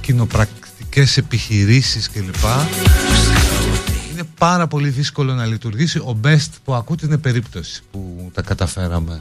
[0.00, 2.44] κοινοπρακτικές επιχειρήσεις κλπ
[4.12, 5.98] είναι πάρα πολύ δύσκολο να λειτουργήσει.
[5.98, 9.20] Ο best που ακούτε είναι περίπτωση που τα καταφέραμε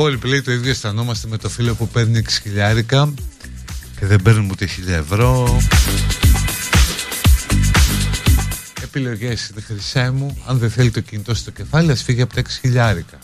[0.00, 3.14] υπόλοιποι λέει το ίδιο αισθανόμαστε με το φίλο που παίρνει 6 χιλιάρικα
[3.98, 5.60] και δεν παίρνουμε ούτε 1000 ευρώ.
[8.82, 12.42] Επιλογές είναι χρυσέ μου Αν δεν θέλει το κινητό στο κεφάλι Ας φύγει από τα
[12.42, 13.18] 6 χιλιάρικα.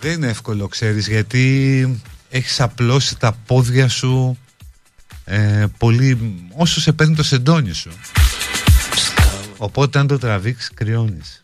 [0.00, 4.38] Δεν είναι εύκολο ξέρεις Γιατί έχεις απλώσει τα πόδια σου
[5.24, 7.90] ε, Πολύ Όσο σε παίρνει το σεντόνι σου.
[9.56, 11.41] Οπότε αν το τραβήξεις κρυώνεις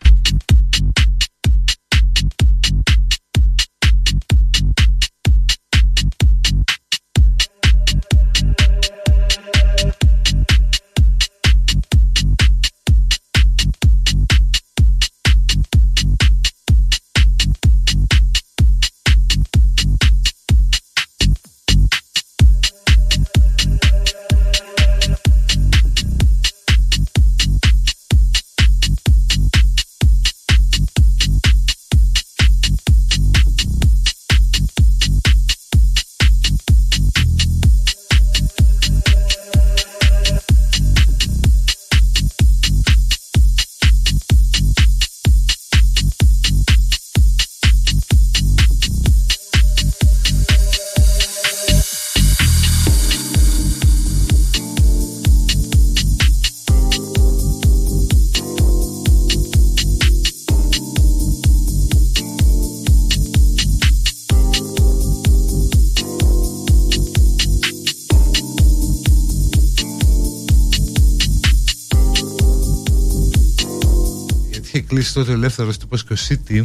[75.08, 76.64] Γιατί είχε κλείσει τότε ο ελεύθερος τύπος και ο City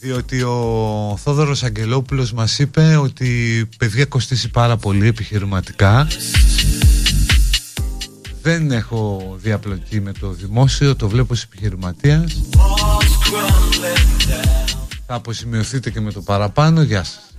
[0.00, 6.06] διότι ο Θόδωρος Αγγελόπουλος μας είπε ότι η παιδεία κοστίσει πάρα πολύ επιχειρηματικά.
[8.42, 12.40] Δεν έχω διαπλοκή με το δημόσιο, το βλέπω ως επιχειρηματίας
[15.06, 17.29] θα αποσημειωθείτε και με το παραπάνω, γεια σας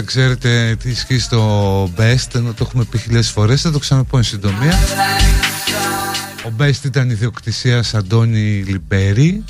[0.00, 4.16] δεν ξέρετε τι ισχύει στο Best ενώ το έχουμε πει χιλιάδες φορές θα το ξαναπώ
[4.16, 4.78] εν συντομία.
[6.46, 9.44] Ο Best ήταν ιδιοκτησίας Αντώνη Λιμπέρη.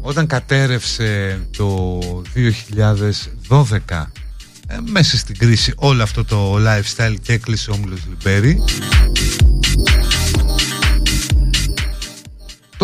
[0.00, 1.98] Όταν κατέρευσε το
[3.48, 3.76] 2012
[4.66, 8.62] ε, μέσα στην κρίση όλο αυτό το lifestyle και έκλεισε ο Όμιλος Λιμπέρη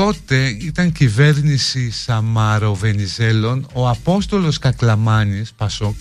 [0.07, 5.95] τότε ήταν κυβέρνηση Σαμάρο Βενιζέλων ο Απόστολος Κακλαμάνης Πασόκ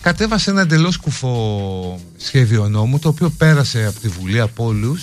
[0.00, 5.02] κατέβασε ένα εντελώς κουφό σχέδιο νόμου το οποίο πέρασε από τη Βουλή από όλους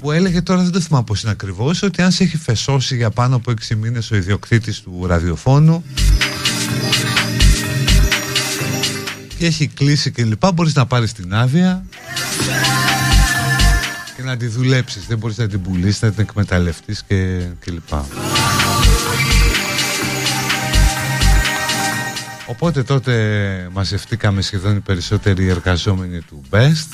[0.00, 3.10] που έλεγε τώρα δεν το θυμάμαι πως είναι ακριβώς ότι αν σε έχει φεσώσει για
[3.10, 5.84] πάνω από 6 μήνες ο ιδιοκτήτης του ραδιοφώνου
[9.38, 11.84] και έχει κλείσει και λοιπά μπορείς να πάρεις την άδεια.
[12.44, 12.77] και
[14.28, 15.06] να τη δουλέψεις.
[15.06, 18.06] Δεν μπορείς να την πουλήσεις, να την εκμεταλλευτείς και, και λοιπά
[22.46, 26.88] Οπότε τότε μαζευτήκαμε σχεδόν οι περισσότεροι εργαζόμενοι του Best.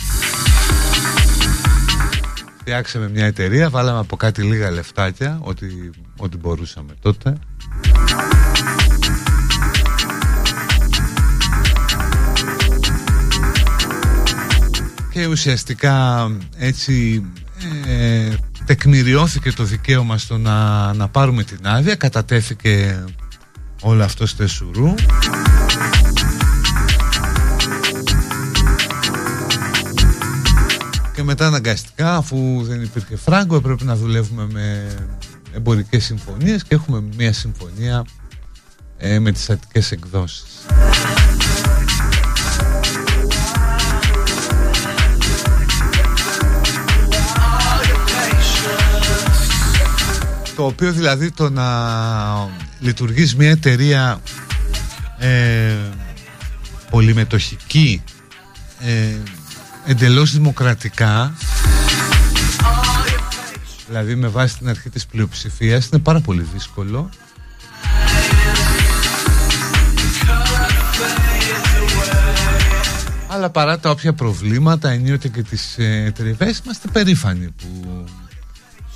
[2.58, 5.66] Φτιάξαμε μια εταιρεία, βάλαμε από κάτι λίγα λεφτάκια, ό,τι,
[6.16, 7.38] ό,τι μπορούσαμε τότε
[15.14, 17.24] και ουσιαστικά έτσι
[17.86, 18.28] ε,
[18.66, 23.04] τεκμηριώθηκε το δικαίωμα στο να, να πάρουμε την άδεια κατατέθηκε
[23.80, 24.94] όλο αυτό στο εσουρού.
[31.14, 34.96] Και μετά αναγκαστικά αφού δεν υπήρχε φράγκο έπρεπε να δουλεύουμε με
[35.54, 38.04] εμπορικές συμφωνίες και έχουμε μια συμφωνία
[38.98, 40.66] ε, με τις αττικές εκδόσεις
[50.56, 51.68] το οποίο δηλαδή το να
[52.80, 54.20] λειτουργείς μια εταιρεία
[55.18, 55.74] ε,
[56.90, 58.02] πολυμετοχική
[58.80, 59.16] ε,
[59.86, 61.34] εντελώς δημοκρατικά
[63.86, 67.08] δηλαδή με βάση την αρχή της πλειοψηφίας είναι πάρα πολύ δύσκολο.
[73.28, 78.04] Αλλά παρά τα όποια προβλήματα ενίοτε και τις ε, τριβές είμαστε περήφανοι που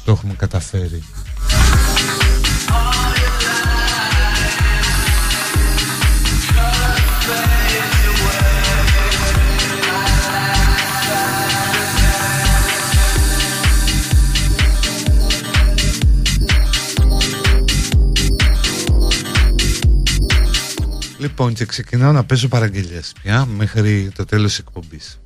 [0.04, 1.02] το έχουμε καταφέρει.
[21.19, 25.21] Λοιπόν, και ξεκινάω να παίζω παραγγελίε πια μέχρι το τέλος εκπομπής.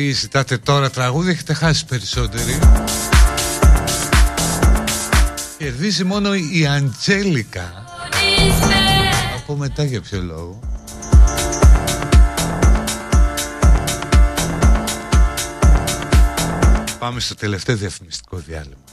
[0.00, 2.58] Όσοι ζητάτε τώρα τραγούδι έχετε χάσει περισσότεροι.
[5.58, 7.84] Κερδίζει μόνο η Αντζέλικα.
[9.36, 10.60] Από μετά για ποιο λόγο.
[16.98, 18.89] Πάμε στο τελευταίο διαφημιστικό διάλειμμα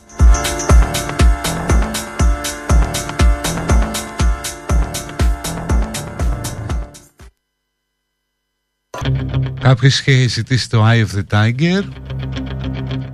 [9.68, 11.84] Κάποιος είχε ζητήσει το Eye of the Tiger.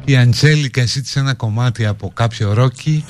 [0.05, 3.05] Η Αντζέλικα ζήτησε ένα κομμάτι από κάποιο ρόκι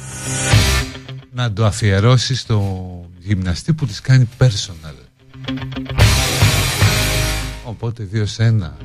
[1.32, 4.95] Να το αφιερώσει στο γυμναστή που της κάνει personal.
[7.64, 8.78] Οπότε δύο σε ένα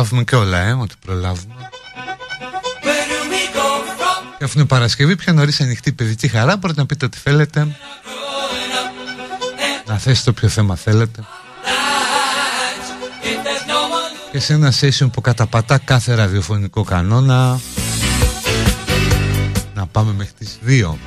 [0.00, 1.54] προλάβουμε και όλα, ε, ό,τι προλάβουμε.
[4.38, 7.76] Και αφού είναι Παρασκευή, πιο νωρίς ανοιχτή παιδική χαρά, μπορείτε να πείτε ό,τι θέλετε.
[9.86, 11.24] Να θέσετε όποιο θέμα θέλετε.
[14.30, 17.60] Και σε ένα session που καταπατά κάθε ραδιοφωνικό κανόνα
[19.74, 20.98] να πάμε μέχρι τις 2.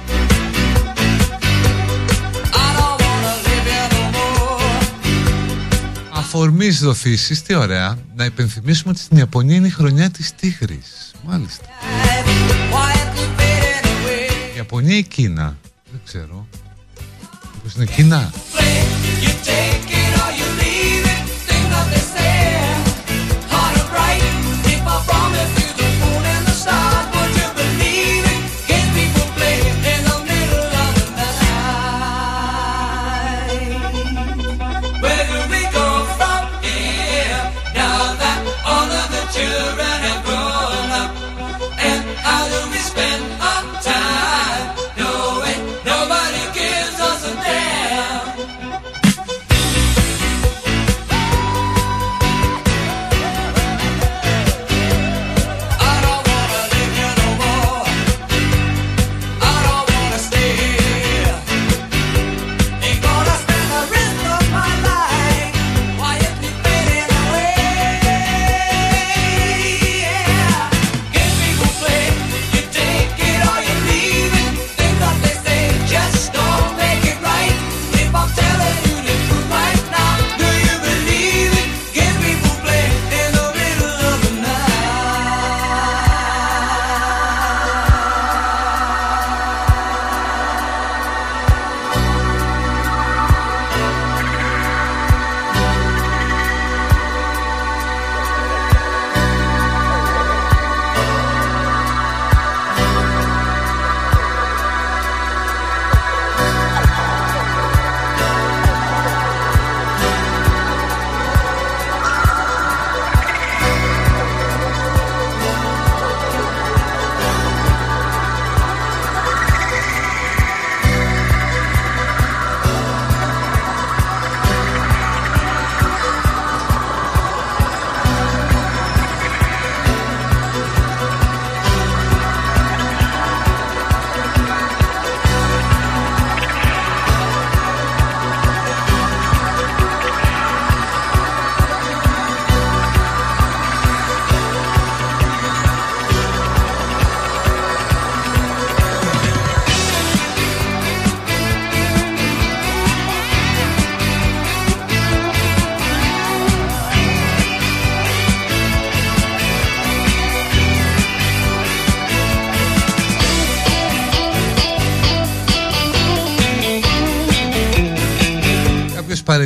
[6.35, 11.65] Αφορμής δοθήσεις, τι ωραία Να υπενθυμίσουμε ότι στην Ιαπωνία είναι η χρονιά της τίγρης Μάλιστα.
[14.53, 15.57] Η Ιαπωνία ή Κίνα
[15.91, 16.47] Δεν ξέρω.
[17.63, 18.31] Πώς είναι Κίνα;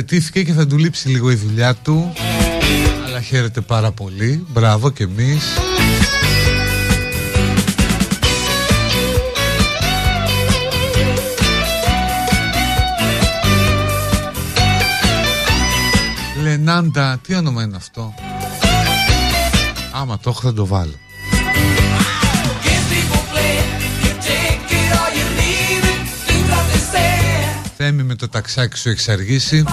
[0.08, 2.12] Παρετήθηκε και θα του λείψει λίγο η δουλειά του.
[3.06, 4.46] Αλλά χαίρεται πάρα πολύ.
[4.48, 5.44] Μπράβο και εμείς.
[16.42, 18.14] Λενάντα, τι όνομα είναι αυτό;
[19.92, 20.94] Άμα το έχω θα το βάλω.
[27.76, 29.64] Θέμη με το ταξάκι σου έχει αργήσει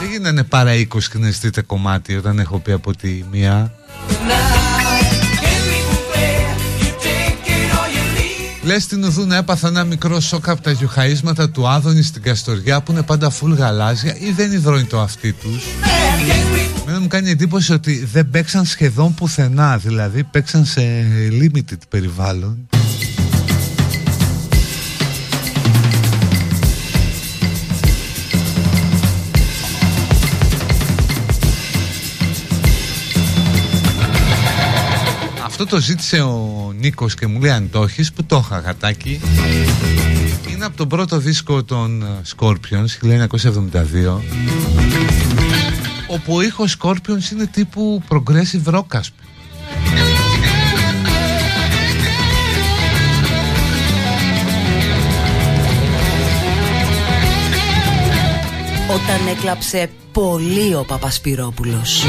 [0.00, 3.72] Δεν γίνανε παρά 20 κνεστείτε κομμάτι όταν έχω πει από τη μία.
[8.62, 12.92] Λες στην Ουδούνα έπαθα ένα μικρό σοκ από τα γιουχαίσματα του Άδωνη στην Καστοριά που
[12.92, 15.64] είναι πάντα φουλ γαλάζια ή δεν υδρώνει το αυτί τους
[16.86, 20.82] Μένα μου κάνει εντύπωση ότι δεν παίξαν σχεδόν πουθενά Δηλαδή παίξαν σε
[21.40, 22.68] limited περιβάλλον
[35.62, 39.20] Αυτό το ζήτησε ο Νίκος και μου λέει αν το έχεις, που το είχα γατάκι
[40.50, 42.06] Είναι από τον πρώτο δίσκο των ε,
[42.36, 44.20] Scorpions 1972
[46.06, 49.30] όπου ο ήχος Scorpions είναι τύπου progressive rock ας πούμε.
[58.88, 62.04] Όταν έκλαψε πολύ ο Παπασπυρόπουλος.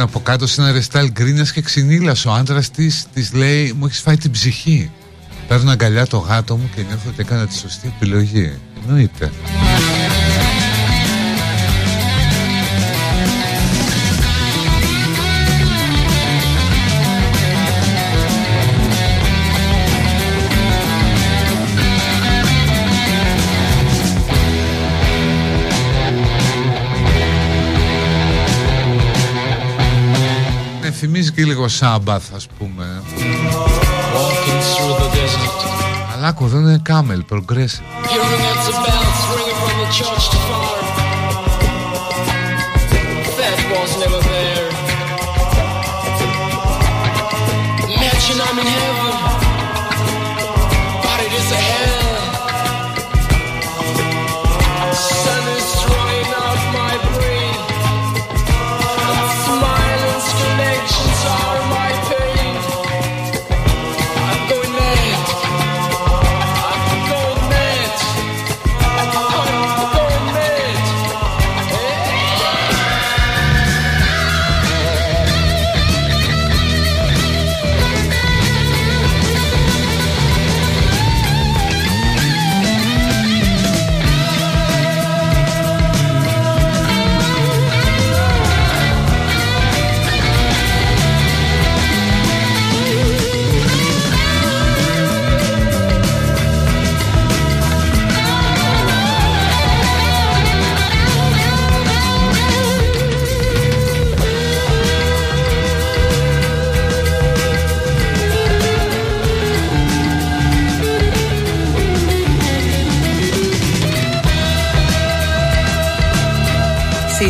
[0.00, 3.86] Την από κάτω σε ένα ρεστάλ γκρίνιας και ξυνήλας Ο άντρας της, της λέει μου
[3.86, 4.90] έχεις φάει την ψυχή
[5.48, 8.58] Παίρνω αγκαλιά το γάτο μου και νιώθω ότι έκανα τη σωστή επιλογή.
[8.86, 9.30] Εννοείται
[31.44, 33.02] Λίγο Σάμπαθ, ας πούμε.
[36.14, 37.82] Αλλά ακουδόν είναι κάμελ προγκρέσαι.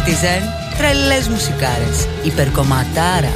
[0.05, 0.43] Citizen,
[0.79, 3.33] τρελές μουσικάρες, υπερκομματάρα.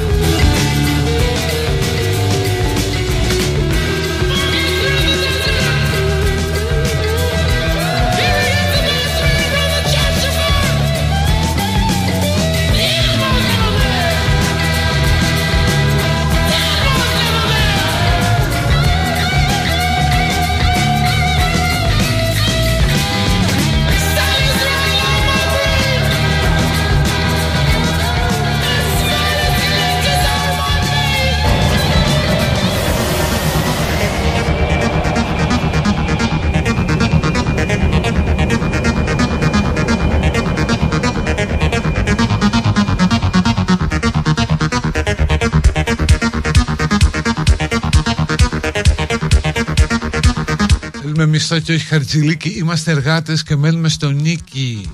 [51.55, 52.49] Θέλουμε μισθό και όχι χαρτζηλίκι.
[52.49, 54.91] Είμαστε εργάτες και μένουμε στο νίκη.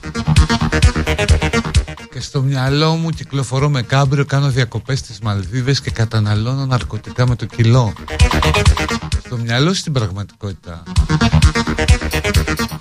[2.11, 7.35] Και στο μυαλό μου κυκλοφορώ με κάμπριο Κάνω διακοπές στις Μαλδίβες Και καταναλώνω ναρκωτικά με
[7.35, 7.93] το κιλό.
[9.25, 10.83] Στο μυαλό στην πραγματικότητα.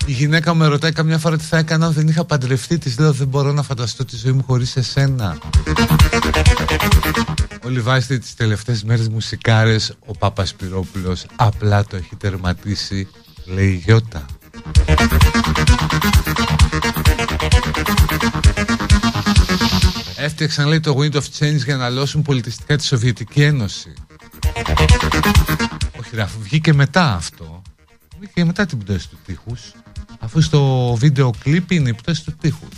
[0.05, 2.77] Η γυναίκα μου με ρωτάει καμιά φορά τι θα έκανα αν δεν είχα παντρευτεί.
[2.77, 5.37] Της λέω δεν μπορώ να φανταστώ τη ζωή μου χωρίς εσένα.
[7.65, 9.93] Όλοι βάζετε τις τελευταίες μέρες μουσικάρες.
[10.05, 13.07] Ο Παπασπυρόπουλος απλά το έχει τερματίσει
[13.53, 14.25] Λέει η Γιώτα
[20.15, 23.93] Έφτιαξαν λέει το Wind of Change για να λώσουν πολιτιστικά τη Σοβιετική Ένωση.
[25.99, 27.61] Όχι ρε, αφού βγήκε μετά αυτό
[28.19, 29.71] Βγήκε μετά την πτώση του τείχους.
[30.19, 32.69] Αφού στο βίντεο κλιπ είναι η πτώση του τείχους.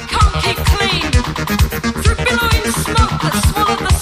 [0.07, 1.11] Can't keep clean.
[2.01, 4.00] Through billowing smoke that swallowed the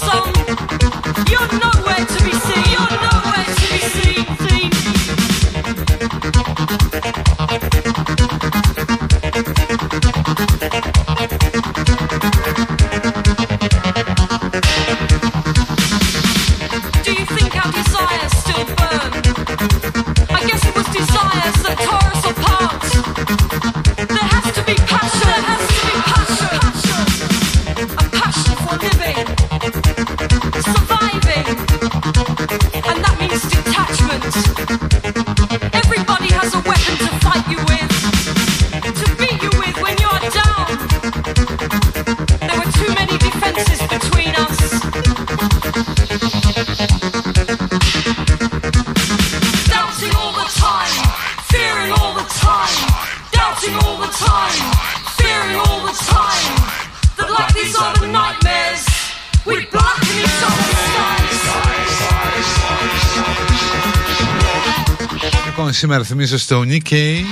[65.60, 67.22] Λοιπόν, σήμερα θυμίζω στο Nikkei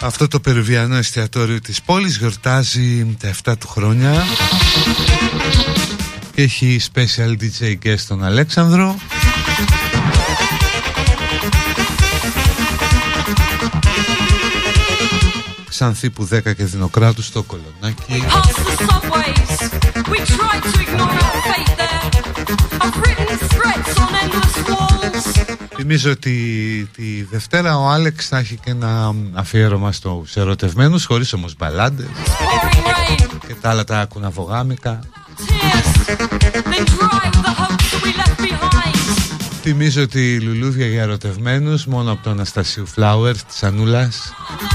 [0.00, 4.24] Αυτό το περιβιανό εστιατόριο της πόλης γιορτάζει τα 7 του χρόνια.
[6.34, 8.98] Και έχει special DJ guest τον Αλέξανδρο
[15.82, 19.50] Ξανθή που 10 και Δινοκράτου στο Κολονάκι Past the subways,
[20.12, 22.04] we tried to ignore our fate there.
[22.84, 25.24] I've written threats on endless walls.
[25.76, 26.34] Θυμίζω ότι
[26.96, 33.22] τη Δευτέρα ο Άλεξ θα έχει και ένα αφιέρωμα στους ερωτευμένους χωρίς όμως μπαλάντες Pouring
[33.22, 35.00] rain, και τα άλλα τα κουναβογάμικα
[35.36, 36.06] tears,
[36.70, 38.96] then dry with the hopes that we left behind.
[39.62, 44.71] Θυμίζω ότι λουλούδια για ερωτευμένους μόνο από το Αναστασίου Φλάουερ της Ανούλας γιατί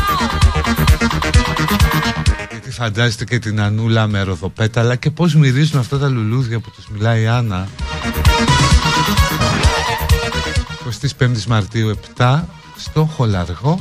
[2.78, 7.22] φαντάζεστε και την Ανούλα με ροδοπέταλα και πως μυρίζουν αυτά τα λουλούδια που τους μιλάει
[7.22, 7.68] η Άννα.
[11.20, 12.42] 25 Μαρτίου 7
[12.78, 13.80] στο Χολαργό.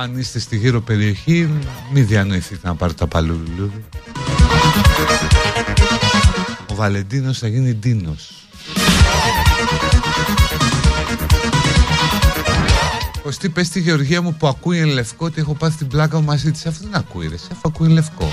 [0.00, 1.48] Αν είστε στη γύρω περιοχή
[1.92, 3.84] μην διανοηθείτε να πάρετε απαλού λουλούδι
[6.70, 8.30] Ο Βαλεντίνος θα γίνει Ντίνος
[13.30, 16.24] Κωστή πες στη Γεωργία μου που ακούει εν λευκό ότι έχω πάθει την πλάκα μου
[16.24, 16.66] μαζί της.
[16.66, 18.32] Αυτό δεν ακούει ρε, σε αφού ακούει εν λευκό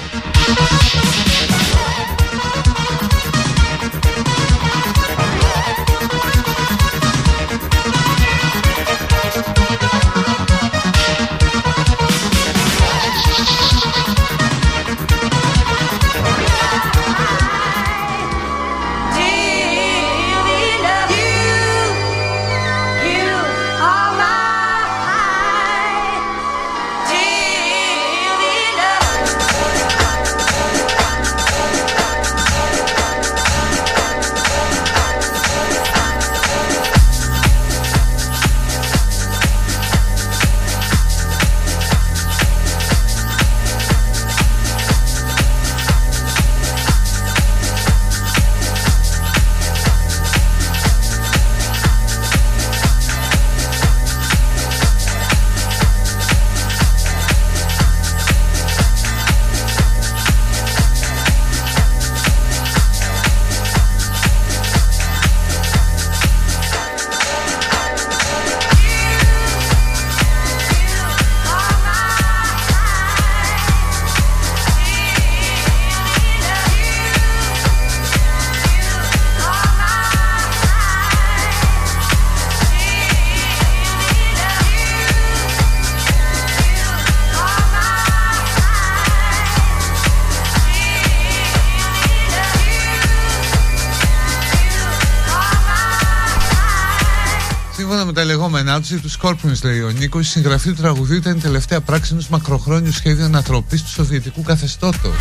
[97.97, 101.37] σύμφωνα με τα λεγόμενά τους, του Scorpions λέει ο Νίκος, η συγγραφή του τραγουδιού ήταν
[101.37, 105.15] η τελευταία πράξη ενός μακροχρόνιου σχέδιου ανατροπής του Σοβιετικού καθεστώτος.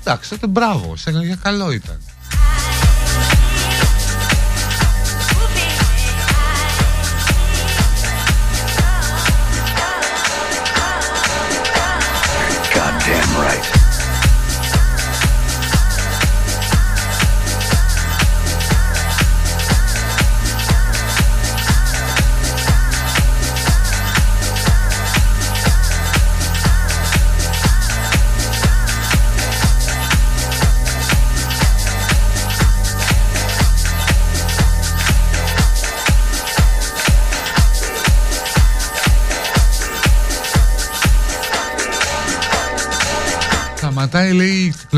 [0.00, 1.98] Εντάξει, τότε μπράβο, σε για καλό ήταν.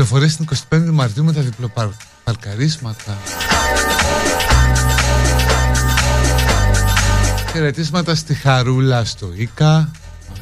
[0.01, 3.17] Κυκλοφορία στην 25η Μαρτίου με τα διπλοπαρκαρίσματα.
[7.51, 9.91] Χαιρετίσματα στη Χαρούλα στο Ίκα.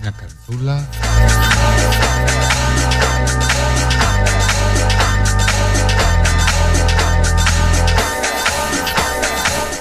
[0.02, 0.88] Μια καρδούλα.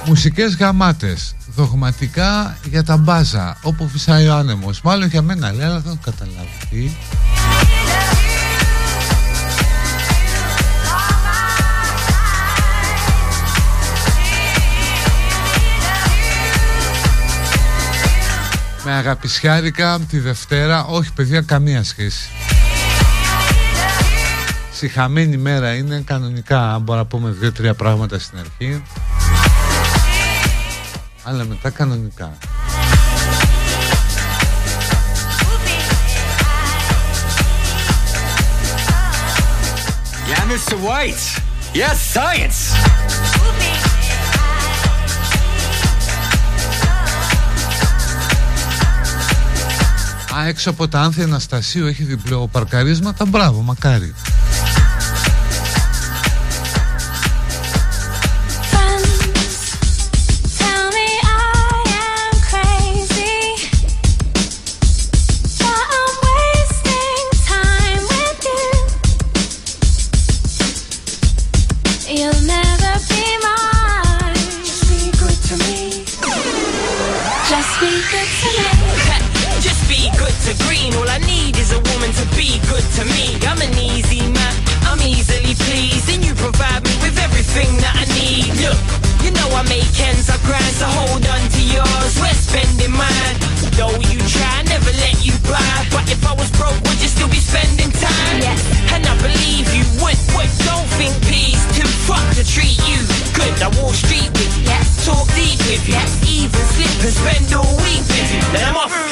[0.05, 5.79] Μουσικές γαμάτες Δογματικά για τα μπάζα Όπου φυσάει ο άνεμος Μάλλον για μένα λέει αλλά
[5.79, 6.97] δεν έχω καταλάβει
[18.91, 22.29] Με αγαπησιάρικα τη Δευτέρα Όχι παιδιά καμία σχέση
[24.73, 28.83] Συχαμένη μέρα είναι κανονικά Αν μπορώ να πούμε δύο-τρία πράγματα στην αρχή
[31.23, 32.37] Αλλά μετά κανονικά
[40.29, 40.75] Yeah, Mr.
[40.87, 41.25] White.
[41.73, 43.38] Yes, science.
[50.47, 53.25] Έξω από τα Άνθη Αναστασίου έχει διπλό παρκαρίσματα.
[53.25, 54.13] Μπράβο, μακάρι.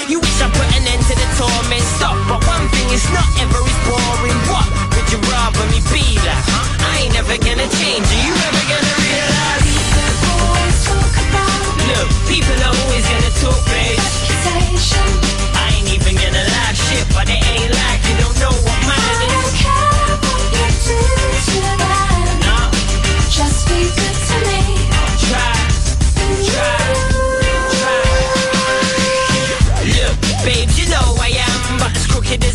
[0.09, 0.19] You.
[0.19, 1.85] Wish I put an end to the torment.
[1.97, 2.17] Stop.
[2.29, 4.39] But one thing is not ever is boring.
[4.51, 6.45] What would you rather me be like?
[6.91, 8.05] I ain't never gonna change.
[8.25, 8.36] You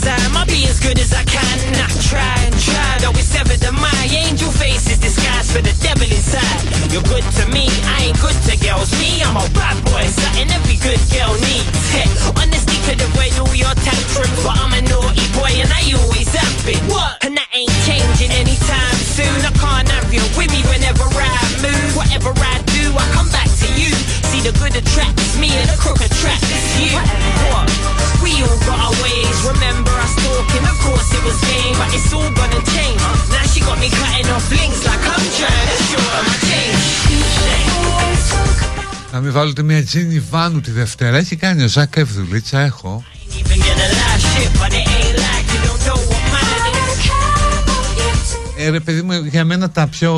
[0.07, 1.59] as I'll be as good as I can.
[1.79, 5.75] I try and try, though it's ever the my angel face is disguised for the
[5.83, 6.63] devil inside.
[6.91, 8.91] You're good to me, I ain't good to girls.
[8.99, 11.71] Me, I'm a bad boy, something every good girl needs.
[11.95, 16.31] Hey, honesty could avoid all your tantrums, but I'm a naughty boy and I always
[16.35, 16.83] have been.
[16.91, 17.23] What?
[17.23, 19.39] And that ain't changing anytime soon.
[19.47, 21.91] I can't have you with me whenever I move.
[21.97, 23.93] Whatever I do, I come back to you.
[24.31, 27.12] See the good attracts me and the crook attracts you.
[31.83, 33.03] But it's all gonna change.
[33.35, 36.81] Now she got me cutting off links like I'm trying to shorten my change.
[39.13, 41.17] Να μην βάλετε μια Τζίνι Βάνου τη Δευτέρα.
[41.17, 43.05] Έχει κάνει ο Ζακ Ευδουλίτσα, έχω.
[43.39, 46.77] Even gonna lie shit, but it ain't like you don't know what mine
[48.59, 48.67] is.
[48.67, 50.13] Ε, ρε παιδί μου, για μένα τα πιο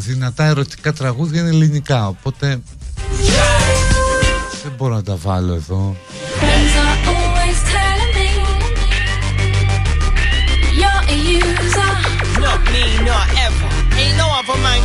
[0.00, 2.60] δυνατά ερωτικά τραγούδια είναι ελληνικά, οπότε
[4.62, 5.96] δεν μπορώ να τα βάλω εδώ.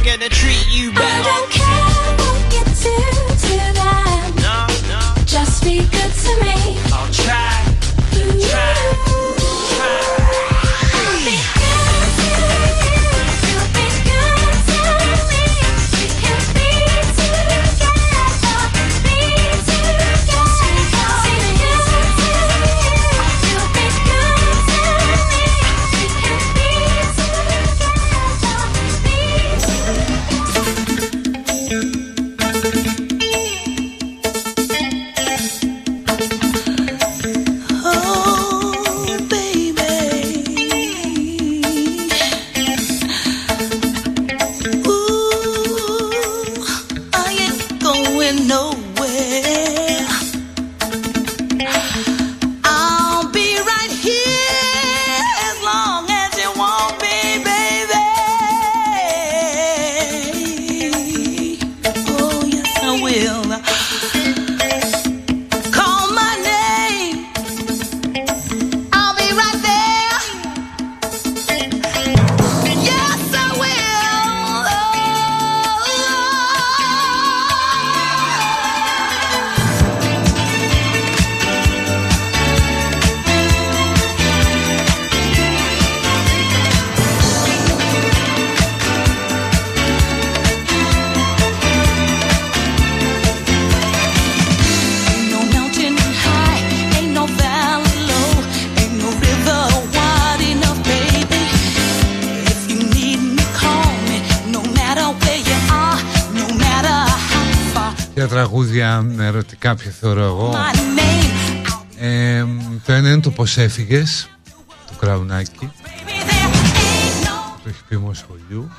[0.03, 2.91] Man gonna treat you I don't care what you do
[3.43, 4.35] to them.
[4.41, 5.25] No, no.
[5.25, 6.82] Just be good to me.
[108.23, 110.51] Ποια τραγούδια ερωτικά ποια θεωρώ εγώ.
[111.97, 112.45] Ε,
[112.85, 114.29] Το ένα είναι το πως έφυγες
[114.87, 115.71] Του Κραουνάκη.
[117.63, 118.69] Το έχει πει μου σχολείου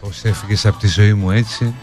[0.00, 1.74] Πως έφυγες από τη ζωή μου έτσι.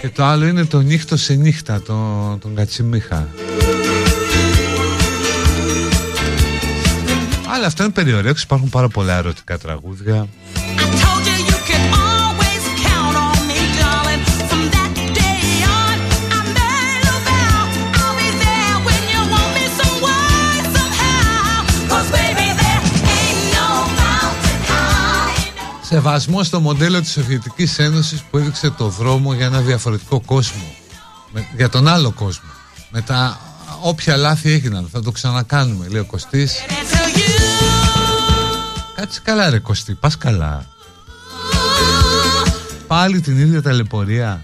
[0.00, 3.28] Και το άλλο είναι το νύχτο σε νύχτα, τον, τον Κατσιμίχα.
[7.56, 10.28] Αλλά αυτό είναι περιορέξεις, υπάρχουν πάρα πολλά ερωτικά τραγούδια.
[25.82, 30.74] Σεβασμό στο μοντέλο της Σοβιετικής Ένωσης που έδειξε το δρόμο για ένα διαφορετικό κόσμο.
[31.32, 32.50] Με, για τον άλλο κόσμο.
[32.90, 33.40] Με τα
[33.82, 34.88] όποια λάθη έγιναν.
[34.92, 36.54] Θα το ξανακάνουμε, λέει ο Κωστής.
[38.96, 40.64] Κάτσε καλά ρε Κωστή, πας καλά.
[42.86, 44.40] Πάλι την ίδια ταλαιπωρία.